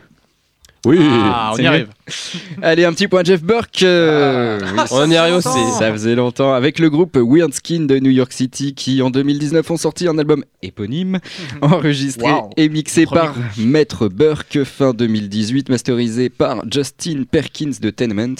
[0.85, 1.87] Oui, Ah, on y arrive.
[2.61, 3.83] Allez, un petit point Jeff Burke.
[3.83, 5.49] euh, oui, on y arrive aussi.
[5.77, 6.53] Ça faisait longtemps.
[6.53, 10.17] Avec le groupe Weird Skin de New York City qui en 2019 ont sorti un
[10.17, 11.19] album éponyme
[11.61, 12.49] enregistré Wow.
[12.57, 18.35] et mixé par Maître Burke fin 2018, masterisé par Justin Perkins de Tenement.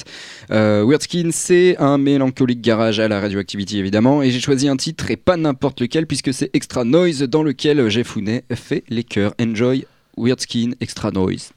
[0.52, 4.78] Euh, Weird Skin c'est un mélancolique garage à la radioactivity évidemment et j'ai choisi un
[4.78, 9.04] titre et pas n'importe lequel puisque c'est Extra Noise dans lequel Jeff Founet fait les
[9.04, 9.34] chœurs.
[9.42, 9.86] Enjoy
[10.18, 11.52] Weird Skin Extra Noise.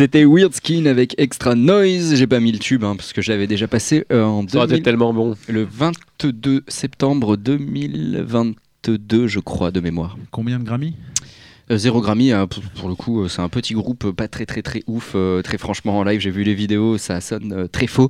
[0.00, 2.14] C'était Weird Skin avec Extra Noise.
[2.14, 4.56] J'ai pas mis le tube hein, parce que je l'avais déjà passé euh, en Ça
[4.56, 5.36] aurait été 2000 tellement bon.
[5.46, 10.16] le 22 septembre 2022, je crois, de mémoire.
[10.30, 10.94] Combien de Grammy?
[11.70, 14.26] Euh, Zéro Grammy, hein, pour, pour le coup, euh, c'est un petit groupe euh, pas
[14.26, 15.12] très très très ouf.
[15.16, 18.08] euh, très franchement, en live, j'ai vu les vidéos, ça sonne euh, très faux.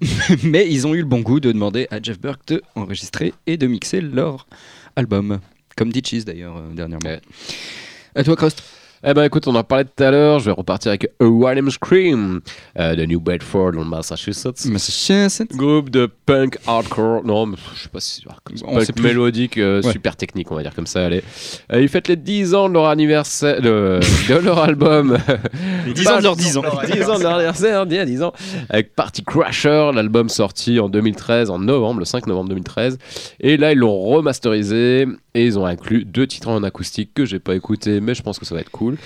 [0.42, 3.56] Mais ils ont eu le bon goût de demander à Jeff Burke de enregistrer et
[3.56, 4.48] de mixer leur
[4.96, 5.38] album.
[5.76, 7.08] Comme dit Cheese d'ailleurs, euh, dernièrement.
[7.08, 7.20] Ouais.
[8.16, 8.60] À toi, Crost.
[9.04, 11.70] Eh ben écoute, on en parlait tout à l'heure, je vais repartir avec A William
[11.70, 12.40] Scream
[12.80, 14.66] euh, de New Bedford dans le Massachusetts.
[14.66, 15.54] Massachusetts.
[15.54, 18.24] Groupe de punk hardcore, non, mais je sais pas si
[18.64, 19.04] On punk sait plus.
[19.04, 19.92] mélodique, euh, Ouais.
[19.92, 21.04] super technique, on va dire comme ça.
[21.06, 21.22] Allez,
[21.72, 25.16] Euh, ils fêtent les 10 ans de leur anniversaire, de, de leur album.
[25.86, 26.62] Les 10 ans de leur 10 ans.
[26.92, 28.32] 10 ans de leur anniversaire, 10 à 10 ans,
[28.68, 32.98] avec Party Crasher, l'album sorti en 2013, en novembre, le 5 novembre 2013.
[33.38, 35.06] Et là, ils l'ont remasterisé
[35.38, 38.38] et ils ont inclus deux titres en acoustique que j'ai pas écouté, mais je pense
[38.38, 38.96] que ça va être cool.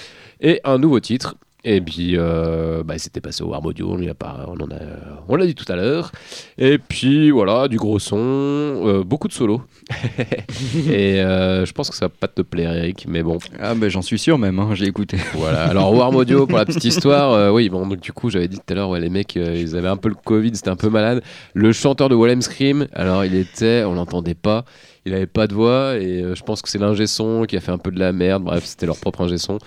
[0.40, 1.34] Et un nouveau titre.
[1.64, 4.80] Et puis, euh, bah, c'était passé au Warm Audio, on pas- on en a,
[5.28, 6.10] on l'a dit tout à l'heure.
[6.58, 9.60] Et puis voilà, du gros son, euh, beaucoup de solos.
[10.90, 13.88] et euh, je pense que ça va pas te plaire, Eric, mais bon, Ah, bah
[13.88, 15.18] j'en suis sûr même, hein, j'ai écouté.
[15.34, 15.64] voilà.
[15.64, 18.56] Alors Warm Audio pour la petite histoire, euh, oui bon donc du coup j'avais dit
[18.56, 20.88] tout à l'heure ouais les mecs ils avaient un peu le Covid, c'était un peu
[20.88, 21.22] malade.
[21.54, 24.64] Le chanteur de Wallem Scream, alors il était, on l'entendait pas,
[25.04, 27.60] il avait pas de voix et euh, je pense que c'est l'ingé son qui a
[27.60, 28.44] fait un peu de la merde.
[28.44, 29.58] Bref c'était leur propre ingé son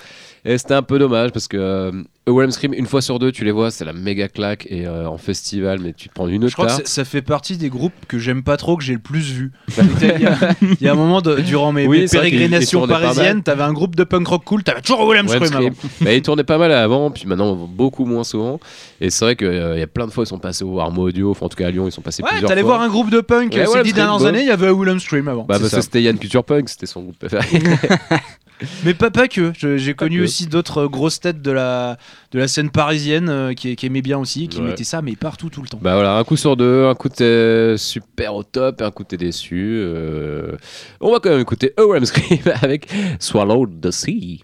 [0.45, 1.91] et c'était un peu dommage parce que euh,
[2.27, 5.07] Wallem Scream une fois sur deux tu les vois c'est la méga claque et euh,
[5.07, 7.93] en festival mais tu te prends une Je crois que ça fait partie des groupes
[8.07, 9.51] que j'aime pas trop, que j'ai le plus vu.
[10.01, 12.29] Il y, a- il y a un moment, de- durant mes, Oui, mes c'est vrai
[12.29, 15.45] qu'il- pérégrinations pas parisiennes, t'avais un groupe de punk rock cool, t'avais toujours Willem Wallem
[15.45, 15.73] Scream Scream.
[15.73, 15.89] avant.
[16.01, 18.59] Bah, il tournait pas mal avant, puis maintenant beaucoup moins souvent.
[19.01, 21.31] Et c'est vrai qu'il y a plein de fois ils sont passés au Warm Audio,
[21.31, 22.75] enfin en tout cas à Lyon ils sont passés Ouais, plusieurs t'allais fois.
[22.77, 24.29] voir un groupe de punk Ouais, ces Willem dix Scream, dernières bah.
[24.29, 25.43] années, il y avait Willem Scream avant.
[25.43, 25.77] Bah C'est parce ça.
[25.77, 27.45] que c'était Yann Culture Punk, c'était son groupe préféré.
[28.85, 29.51] Mais pas, pas que.
[29.57, 30.23] J'ai connu que.
[30.23, 31.97] aussi d'autres grosses têtes de la,
[32.31, 34.67] de la scène parisienne euh, qui, qui aimaient bien aussi, qui Ouais.
[34.67, 35.79] mettaient ça, mais partout, tout le temps.
[35.81, 39.17] Bah voilà, un coup sur deux, un coup t'es super au top un coup t'es
[39.17, 39.79] déçu.
[39.83, 40.55] euh.
[41.01, 42.87] On va quand même écouter OM Scream avec
[43.19, 44.43] Swallow the Sea.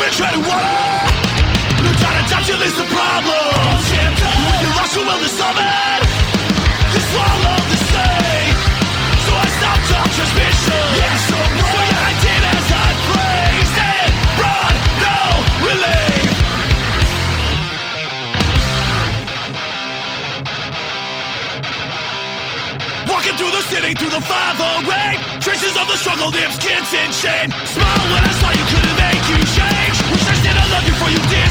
[0.00, 0.83] Been treading water.
[2.64, 3.76] There's the problem.
[3.92, 6.00] When rush, you will the summit.
[6.96, 8.40] You swallow the sea.
[9.20, 10.84] So I stop talk transmission.
[10.96, 14.08] Yeah, so For your ideas, I praise it.
[14.40, 15.20] Run, no
[15.68, 16.32] relief.
[23.12, 27.52] Walking through the city, through the 508 Traces of the struggle, lips, kids in shame
[27.68, 31.10] Smile when I saw you, couldn't make you change Wish I I love you before
[31.12, 31.43] you disengage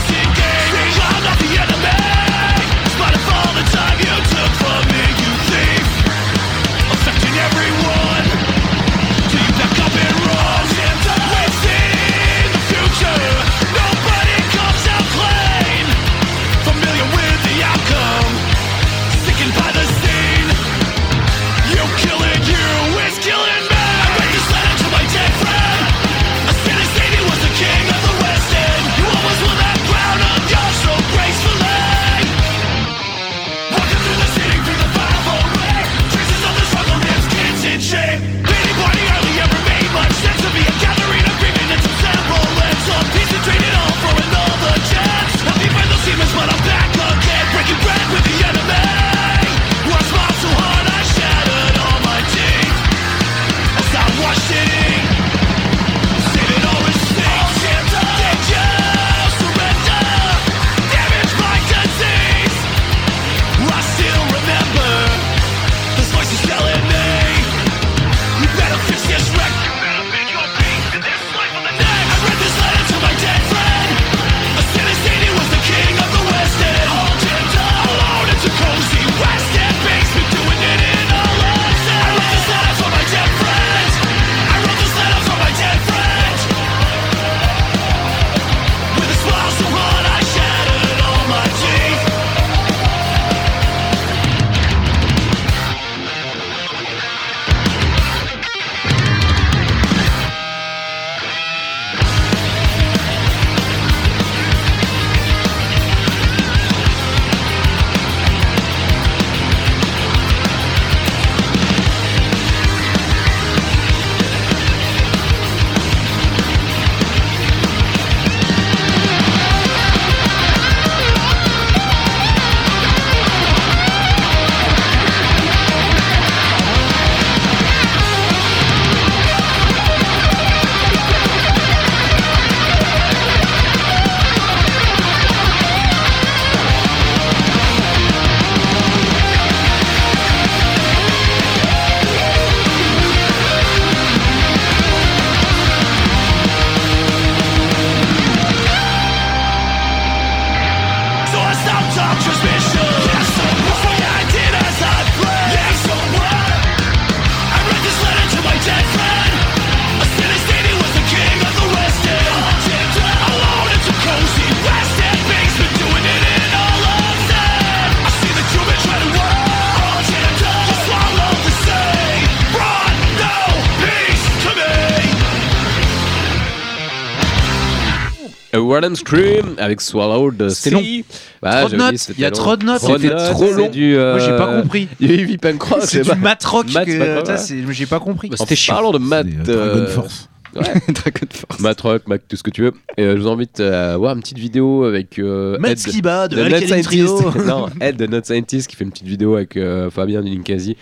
[178.83, 181.05] And Scream avec Swallow the C'était Sea.
[181.41, 182.35] Bah, de notes, il y a long.
[182.35, 182.81] trop de notes.
[182.81, 183.69] De C'était trop c'est long.
[183.69, 184.87] Du, euh, Moi, j'ai pas compris.
[184.99, 186.65] Il y a eu Heavy Punk Rock, C'est du matrock.
[186.69, 187.37] C'est ouais.
[187.37, 188.29] c'est- J'ai pas compris.
[188.29, 188.75] Bah, C'était chiant.
[188.75, 190.29] parlant de Matt, C'est, Dragon euh, Force.
[190.53, 191.59] Dragon Force.
[191.59, 192.73] Matt Rock, Mac, tout ce que tu veux.
[192.97, 196.27] Et, euh, je vous invite à voir une petite vidéo avec euh, Matt Ed, Skiba
[196.27, 196.57] de de Not.
[196.67, 197.35] Scientist.
[197.47, 200.77] non, Ed de Not Scientist qui fait une petite vidéo avec euh, Fabien du Ninkasi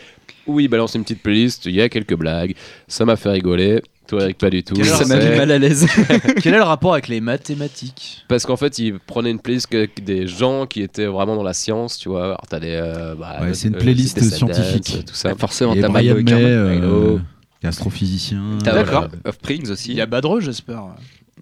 [0.48, 1.66] où il balance une petite playlist.
[1.66, 2.56] Il y a quelques blagues.
[2.88, 3.82] Ça m'a fait rigoler.
[4.12, 4.76] Toi, Eric, pas du tout.
[4.84, 5.88] Ça m'a mis mal à l'aise.
[6.44, 10.04] Quel est le rapport avec les mathématiques Parce qu'en fait, il prenait une playlist avec
[10.04, 12.26] des gens qui étaient vraiment dans la science, tu vois.
[12.26, 12.74] Alors, t'as des.
[12.74, 15.06] euh, bah, Ouais, c'est une euh, playlist scientifique.
[15.08, 15.34] Tout ça.
[15.36, 17.20] Forcément, Et t'as Brian May, euh,
[17.64, 18.58] astrophysicien.
[18.62, 19.08] T'as D'accord.
[19.08, 19.92] voilà, Offsprings aussi.
[19.92, 20.88] Il y a Badreux, j'espère.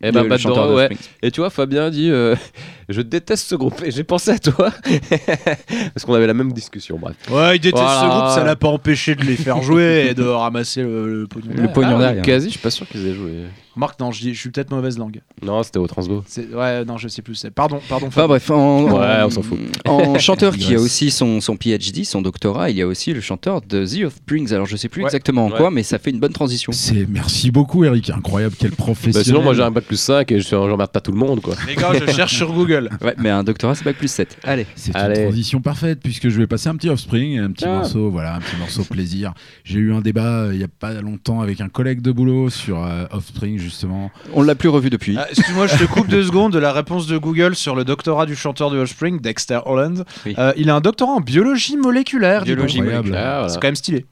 [0.02, 0.90] Et ben, le Bad Dora, ouais.
[1.22, 2.36] Et tu vois, Fabien dit euh,
[2.90, 3.82] Je déteste ce groupe.
[3.84, 4.72] Et j'ai pensé à toi.
[5.94, 7.16] Parce qu'on avait la même discussion, bref.
[7.30, 8.02] Ouais, il déteste Voilà.
[8.02, 11.28] ce groupe, ça l'a pas empêché de les faire jouer et de ramasser le, le
[11.28, 11.52] pognon.
[11.54, 12.24] Le pognon Ah, derrière.
[12.24, 13.32] Quasi, je suis pas sûr qu'ils aient joué.
[13.76, 15.22] Marc, non, je, suis peut-être mauvaise langue.
[15.42, 16.24] Non, c'était au Transbo.
[16.28, 17.46] C'est- Ouais, non, je sais plus.
[17.56, 18.08] Pardon, pardon.
[18.08, 19.58] Enfin bref, en, Ouais, on s'en fout.
[19.88, 23.22] En chanteur qui a aussi son, son PhD, son doctorat, il y a aussi le
[23.22, 24.52] chanteur de The Offsprings.
[24.54, 25.08] Alors je sais plus Ouais.
[25.08, 25.58] exactement en Ouais.
[25.58, 26.72] quoi, mais ça fait une bonne transition.
[26.74, 29.24] C'est merci beaucoup Eric, incroyable quel Bah, professionnel.
[29.26, 31.56] sinon, moi j'ai un bac plus 5 et je j'emmerde pas tout le monde, quoi.
[31.68, 32.90] Les gars, je cherche sur Google.
[33.02, 34.38] Ouais, mais un doctorat c'est bac plus 7.
[34.44, 34.66] Allez.
[34.76, 37.76] C'est une transition parfaite puisque je vais passer un petit Offspring, un petit Ah.
[37.78, 39.34] morceau, voilà, un petit morceau plaisir.
[39.64, 42.50] J'ai eu un débat euh, il y a pas longtemps avec un collègue de boulot
[42.50, 44.12] sur euh, Offspring justement.
[44.34, 45.16] On l'a plus revu depuis.
[45.18, 48.26] Ah, Excuse-moi, je te coupe deux secondes de la réponse de Google sur le doctorat
[48.26, 50.04] du chanteur de Offspring, Dexter Holland.
[50.26, 50.34] Oui.
[50.38, 52.44] Euh, il a un doctorat en biologie moléculaire.
[52.44, 53.50] Biologie moléculaire.
[53.50, 54.06] C'est quand même stylé.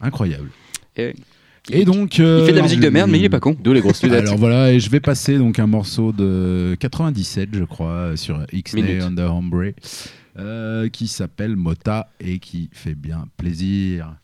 [0.00, 0.48] Incroyable.
[0.96, 1.14] Et-
[1.70, 3.56] Et donc Il euh, fait de la musique de merde, mais il est pas con.
[3.62, 4.22] D'où les grosses lunettes.
[4.26, 8.82] Alors voilà, et je vais passer donc un morceau de 97, je crois, sur X-Day
[8.82, 9.02] Minute.
[9.02, 9.70] Under Hombre,
[10.38, 14.16] euh, qui s'appelle Mota et qui fait bien plaisir.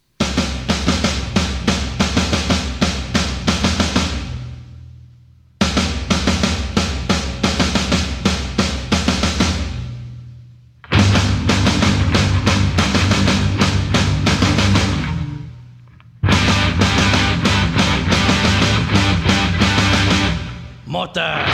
[20.99, 21.48] motor.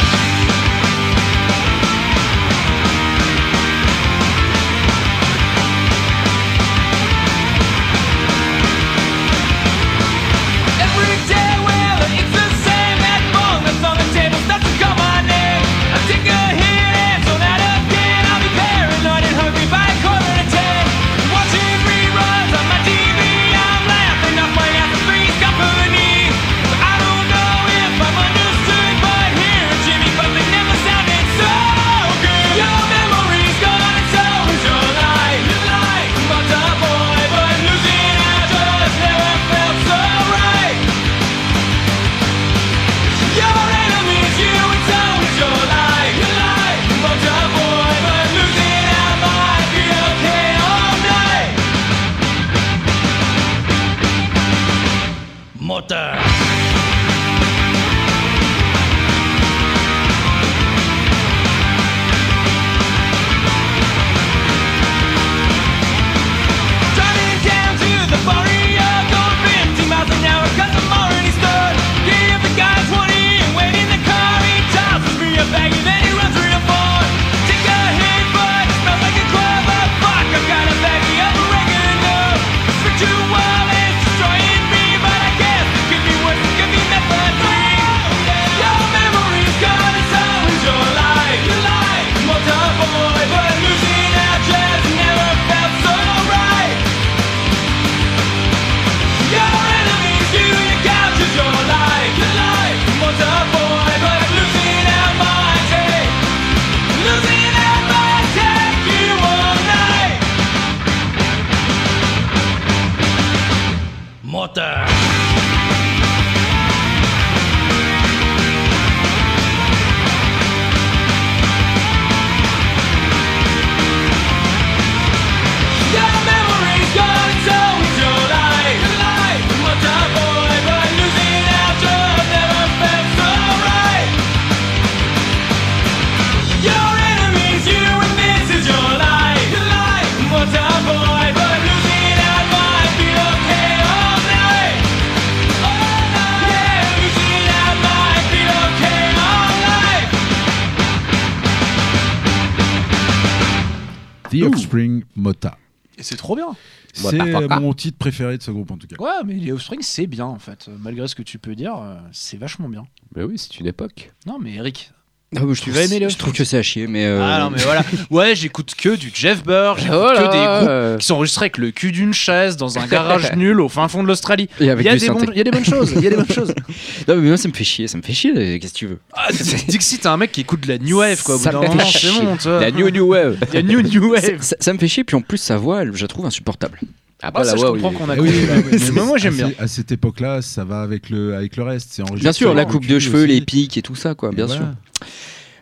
[154.38, 155.58] The Offspring Mota.
[155.96, 156.48] Et c'est trop bien.
[156.92, 158.96] C'est euh, mon titre préféré de ce groupe en tout cas.
[158.98, 160.68] Ouais, mais les Offspring, c'est bien en fait.
[160.80, 162.86] Malgré ce que tu peux dire, euh, c'est vachement bien.
[163.14, 164.12] Mais oui, c'est une époque.
[164.26, 164.92] Non, mais Eric,
[165.36, 167.04] Ah, je Tu trouve, vas aimer, Léo je trouve que c'est à chier, mais.
[167.06, 167.82] euh, Ah non, mais voilà.
[168.10, 170.20] Ouais, j'écoute que du Jeff Burr, j'écoute Voilà.
[170.22, 173.60] que des groupes qui sont enregistrés avec le cul d'une chaise dans un garage nul
[173.60, 174.48] au fin fond de l'Australie.
[174.60, 175.26] Il y, a des synthé.
[175.26, 175.92] bons- il y a des bonnes choses.
[175.96, 176.54] Il y a des bonnes choses.
[177.08, 178.58] Non, mais moi, ça me fait chier, ça me fait chier.
[178.60, 178.98] Qu'est-ce que tu veux?
[179.12, 179.28] Ah,
[179.68, 181.34] Dixie, t'es un mec qui écoute de la new wave, quoi.
[181.34, 182.22] Au bout Ça d'un me fait moment, c'est chier.
[182.22, 182.60] bon, tu vois.
[182.60, 183.36] La New New Wave.
[183.52, 184.40] Il y a new new wave.
[184.40, 186.78] ça, ça me fait chier, puis en plus, sa voix, elle, je la trouve insupportable.
[187.22, 187.94] Après, Ah, ça, la je comprends oui.
[187.96, 188.76] qu'on a Eh oui, compris.
[188.76, 189.52] oui, Mais moi, j'aime à bien.
[189.58, 191.88] À cette époque-là, ça va avec le, avec le reste.
[191.92, 194.48] C'est enregistré Bien sûr, la coupe de cheveux, les pics et tout ça, quoi, bien
[194.48, 194.66] sûr.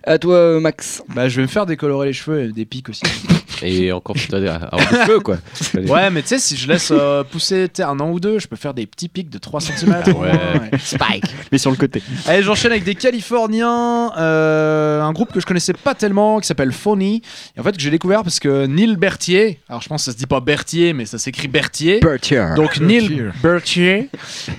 [0.05, 1.03] À toi, Max.
[1.15, 3.03] Bah, je vais me faire décolorer les cheveux et des pics aussi.
[3.65, 5.37] Et encore, c'est-à-dire avoir des cheveux, quoi.
[5.75, 8.57] Ouais, mais tu sais, si je laisse euh, pousser un an ou deux, je peux
[8.57, 10.03] faire des petits pics de 3 cm.
[10.17, 10.79] Ouais.
[10.81, 11.25] Spike.
[11.53, 12.03] Mais sur le côté.
[12.27, 16.73] Allez, j'enchaîne avec des Californiens, euh, un groupe que je connaissais pas tellement, qui s'appelle
[16.73, 17.23] Phony.
[17.57, 20.13] Et en fait, que j'ai découvert parce que Neil Berthier, alors je pense que ça
[20.13, 22.01] se dit pas Berthier, mais ça s'écrit Berthier.
[22.01, 22.45] Bertier.
[22.57, 24.09] Donc Neil Berthier,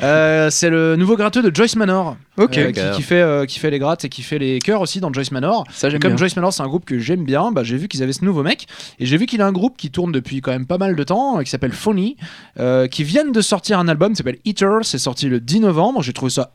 [0.01, 2.57] euh, c'est le nouveau gratteux de Joyce Manor, Ok.
[2.57, 4.99] euh, qui, qui fait, euh, qui fait les grattes et qui fait les chœurs aussi
[4.99, 5.65] dans Joyce Manor.
[5.71, 6.17] Ça, Et j'aime comme bien.
[6.17, 8.41] Joyce Manor, c'est un groupe que j'aime bien, bah, j'ai vu qu'ils avaient ce nouveau
[8.43, 8.65] mec
[8.99, 11.03] et j'ai vu qu'il a un groupe qui tourne depuis quand même pas mal de
[11.03, 12.17] temps, euh, qui s'appelle Phony,
[12.59, 14.79] euh, qui viennent de sortir un album qui s'appelle Eater.
[14.83, 16.01] C'est sorti le 10 novembre.
[16.01, 16.53] J'ai trouvé ça.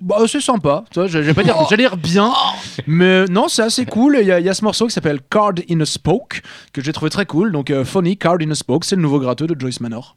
[0.00, 2.32] Bah, c'est sympa, tu vois, je je vais pas dire, j'allais dire bien,
[2.88, 4.18] mais non, c'est assez cool.
[4.20, 6.42] Il y, y a ce morceau qui s'appelle Card in a Spoke,
[6.72, 7.52] que j'ai trouvé très cool.
[7.52, 10.16] Donc, euh, Phony, Card in a Spoke, c'est le nouveau gratteux de Joyce Manor.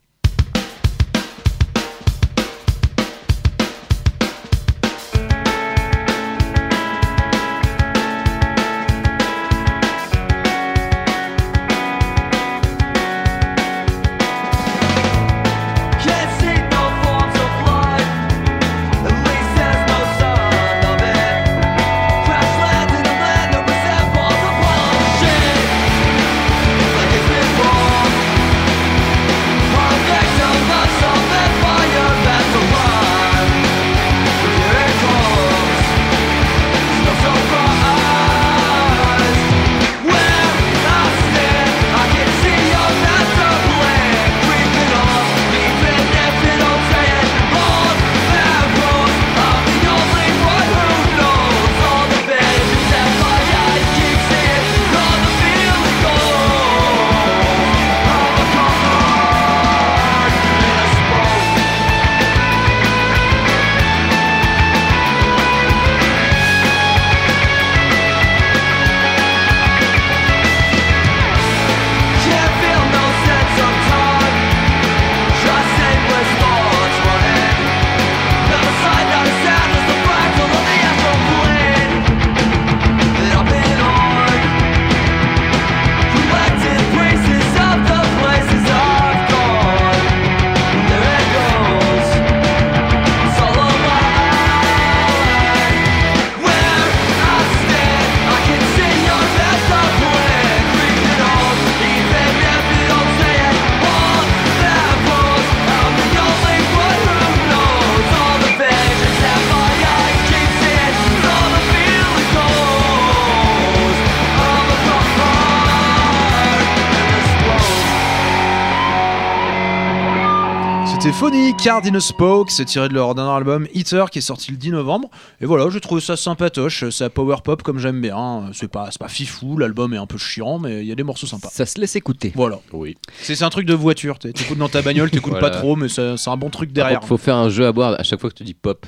[121.66, 124.52] Phony, Card in a Spoke, c'est tiré de leur dernier album Eater qui est sorti
[124.52, 125.10] le 10 novembre.
[125.40, 128.44] Et voilà, j'ai trouvé ça sympatoche, c'est power pop comme j'aime bien.
[128.52, 131.02] C'est pas, c'est pas fifou, l'album est un peu chiant, mais il y a des
[131.02, 131.48] morceaux sympas.
[131.52, 132.30] Ça se laisse écouter.
[132.36, 132.60] Voilà.
[132.72, 132.96] Oui.
[133.20, 135.50] C'est un truc de voiture, t'es- t'écoutes dans ta bagnole, t'écoutes Voilà.
[135.50, 137.00] pas trop, mais c'est un bon truc derrière.
[137.00, 138.86] contre, faut faire un jeu à boire à chaque fois que tu dis pop.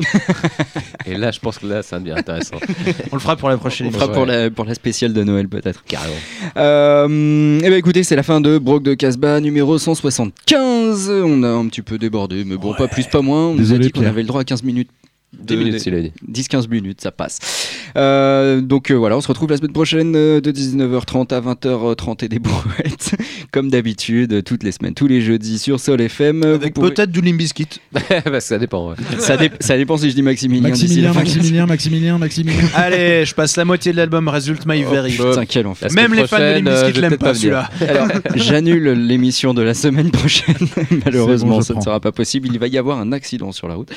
[1.06, 2.56] Et là, je pense que là, ça devient intéressant.
[3.12, 4.22] On le fera pour la prochaine On fera émission.
[4.24, 5.84] pour la, pour la spéciale de Noël peut-être.
[5.84, 6.14] Carrément.
[6.56, 10.32] Euh, eh ben écoutez, c'est la fin de Brock de Casbah numéro 175.
[11.08, 13.48] On a un petit peu débordé, mais bon, pas plus, pas moins.
[13.48, 14.90] On nous a dit qu'on avait le droit à 15 minutes.
[15.38, 16.12] 10 minutes, s'il a dit.
[16.30, 17.38] 10-15 minutes, ça passe.
[17.96, 22.24] Euh, donc euh, voilà, on se retrouve la semaine prochaine euh, de 19h30 à 20h30
[22.24, 23.14] et des brouettes,
[23.52, 26.42] comme d'habitude, toutes les semaines, tous les jeudis sur Sol FM.
[26.42, 27.68] Avec pouvez- peut-être du Limbiskit.
[28.26, 28.90] Bah, ça dépend.
[28.90, 28.96] ouais.
[29.18, 30.68] ça, dé- ça dépend si je dis Maximilien.
[30.68, 31.12] Maximilien.
[31.12, 32.64] Maximilien, Maximilien, Maximilien.
[32.74, 35.12] Allez, je passe la moitié de l'album Result My Very.
[35.12, 35.90] Putain, quel enfer.
[35.92, 36.42] Même les fans de
[36.92, 37.70] vais l'aiment pas, celui-là.
[37.88, 40.54] Alors, j'annule l'émission de la semaine prochaine.
[41.04, 42.48] Malheureusement, bon, ça ne sera pas possible.
[42.52, 43.90] Il va y avoir un accident sur la route.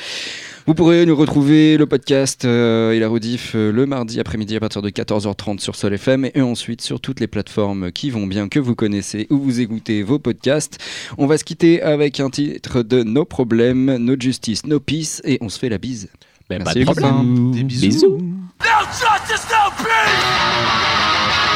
[0.66, 4.60] Vous pourrez nous retrouver le podcast euh, et la rediff euh, le mardi après-midi à
[4.60, 8.48] partir de 14h30 sur Sol FM et ensuite sur toutes les plateformes qui vont bien
[8.48, 10.78] que vous connaissez où vous écoutez vos podcasts.
[11.18, 15.36] On va se quitter avec un titre de No Problem, No Justice, No Peace et
[15.42, 16.08] on se fait la bise.
[16.48, 17.50] Mais Merci pas de problème.
[17.50, 17.86] Des bisous.
[17.86, 18.16] Bisous.
[18.16, 21.53] No justice, no peace!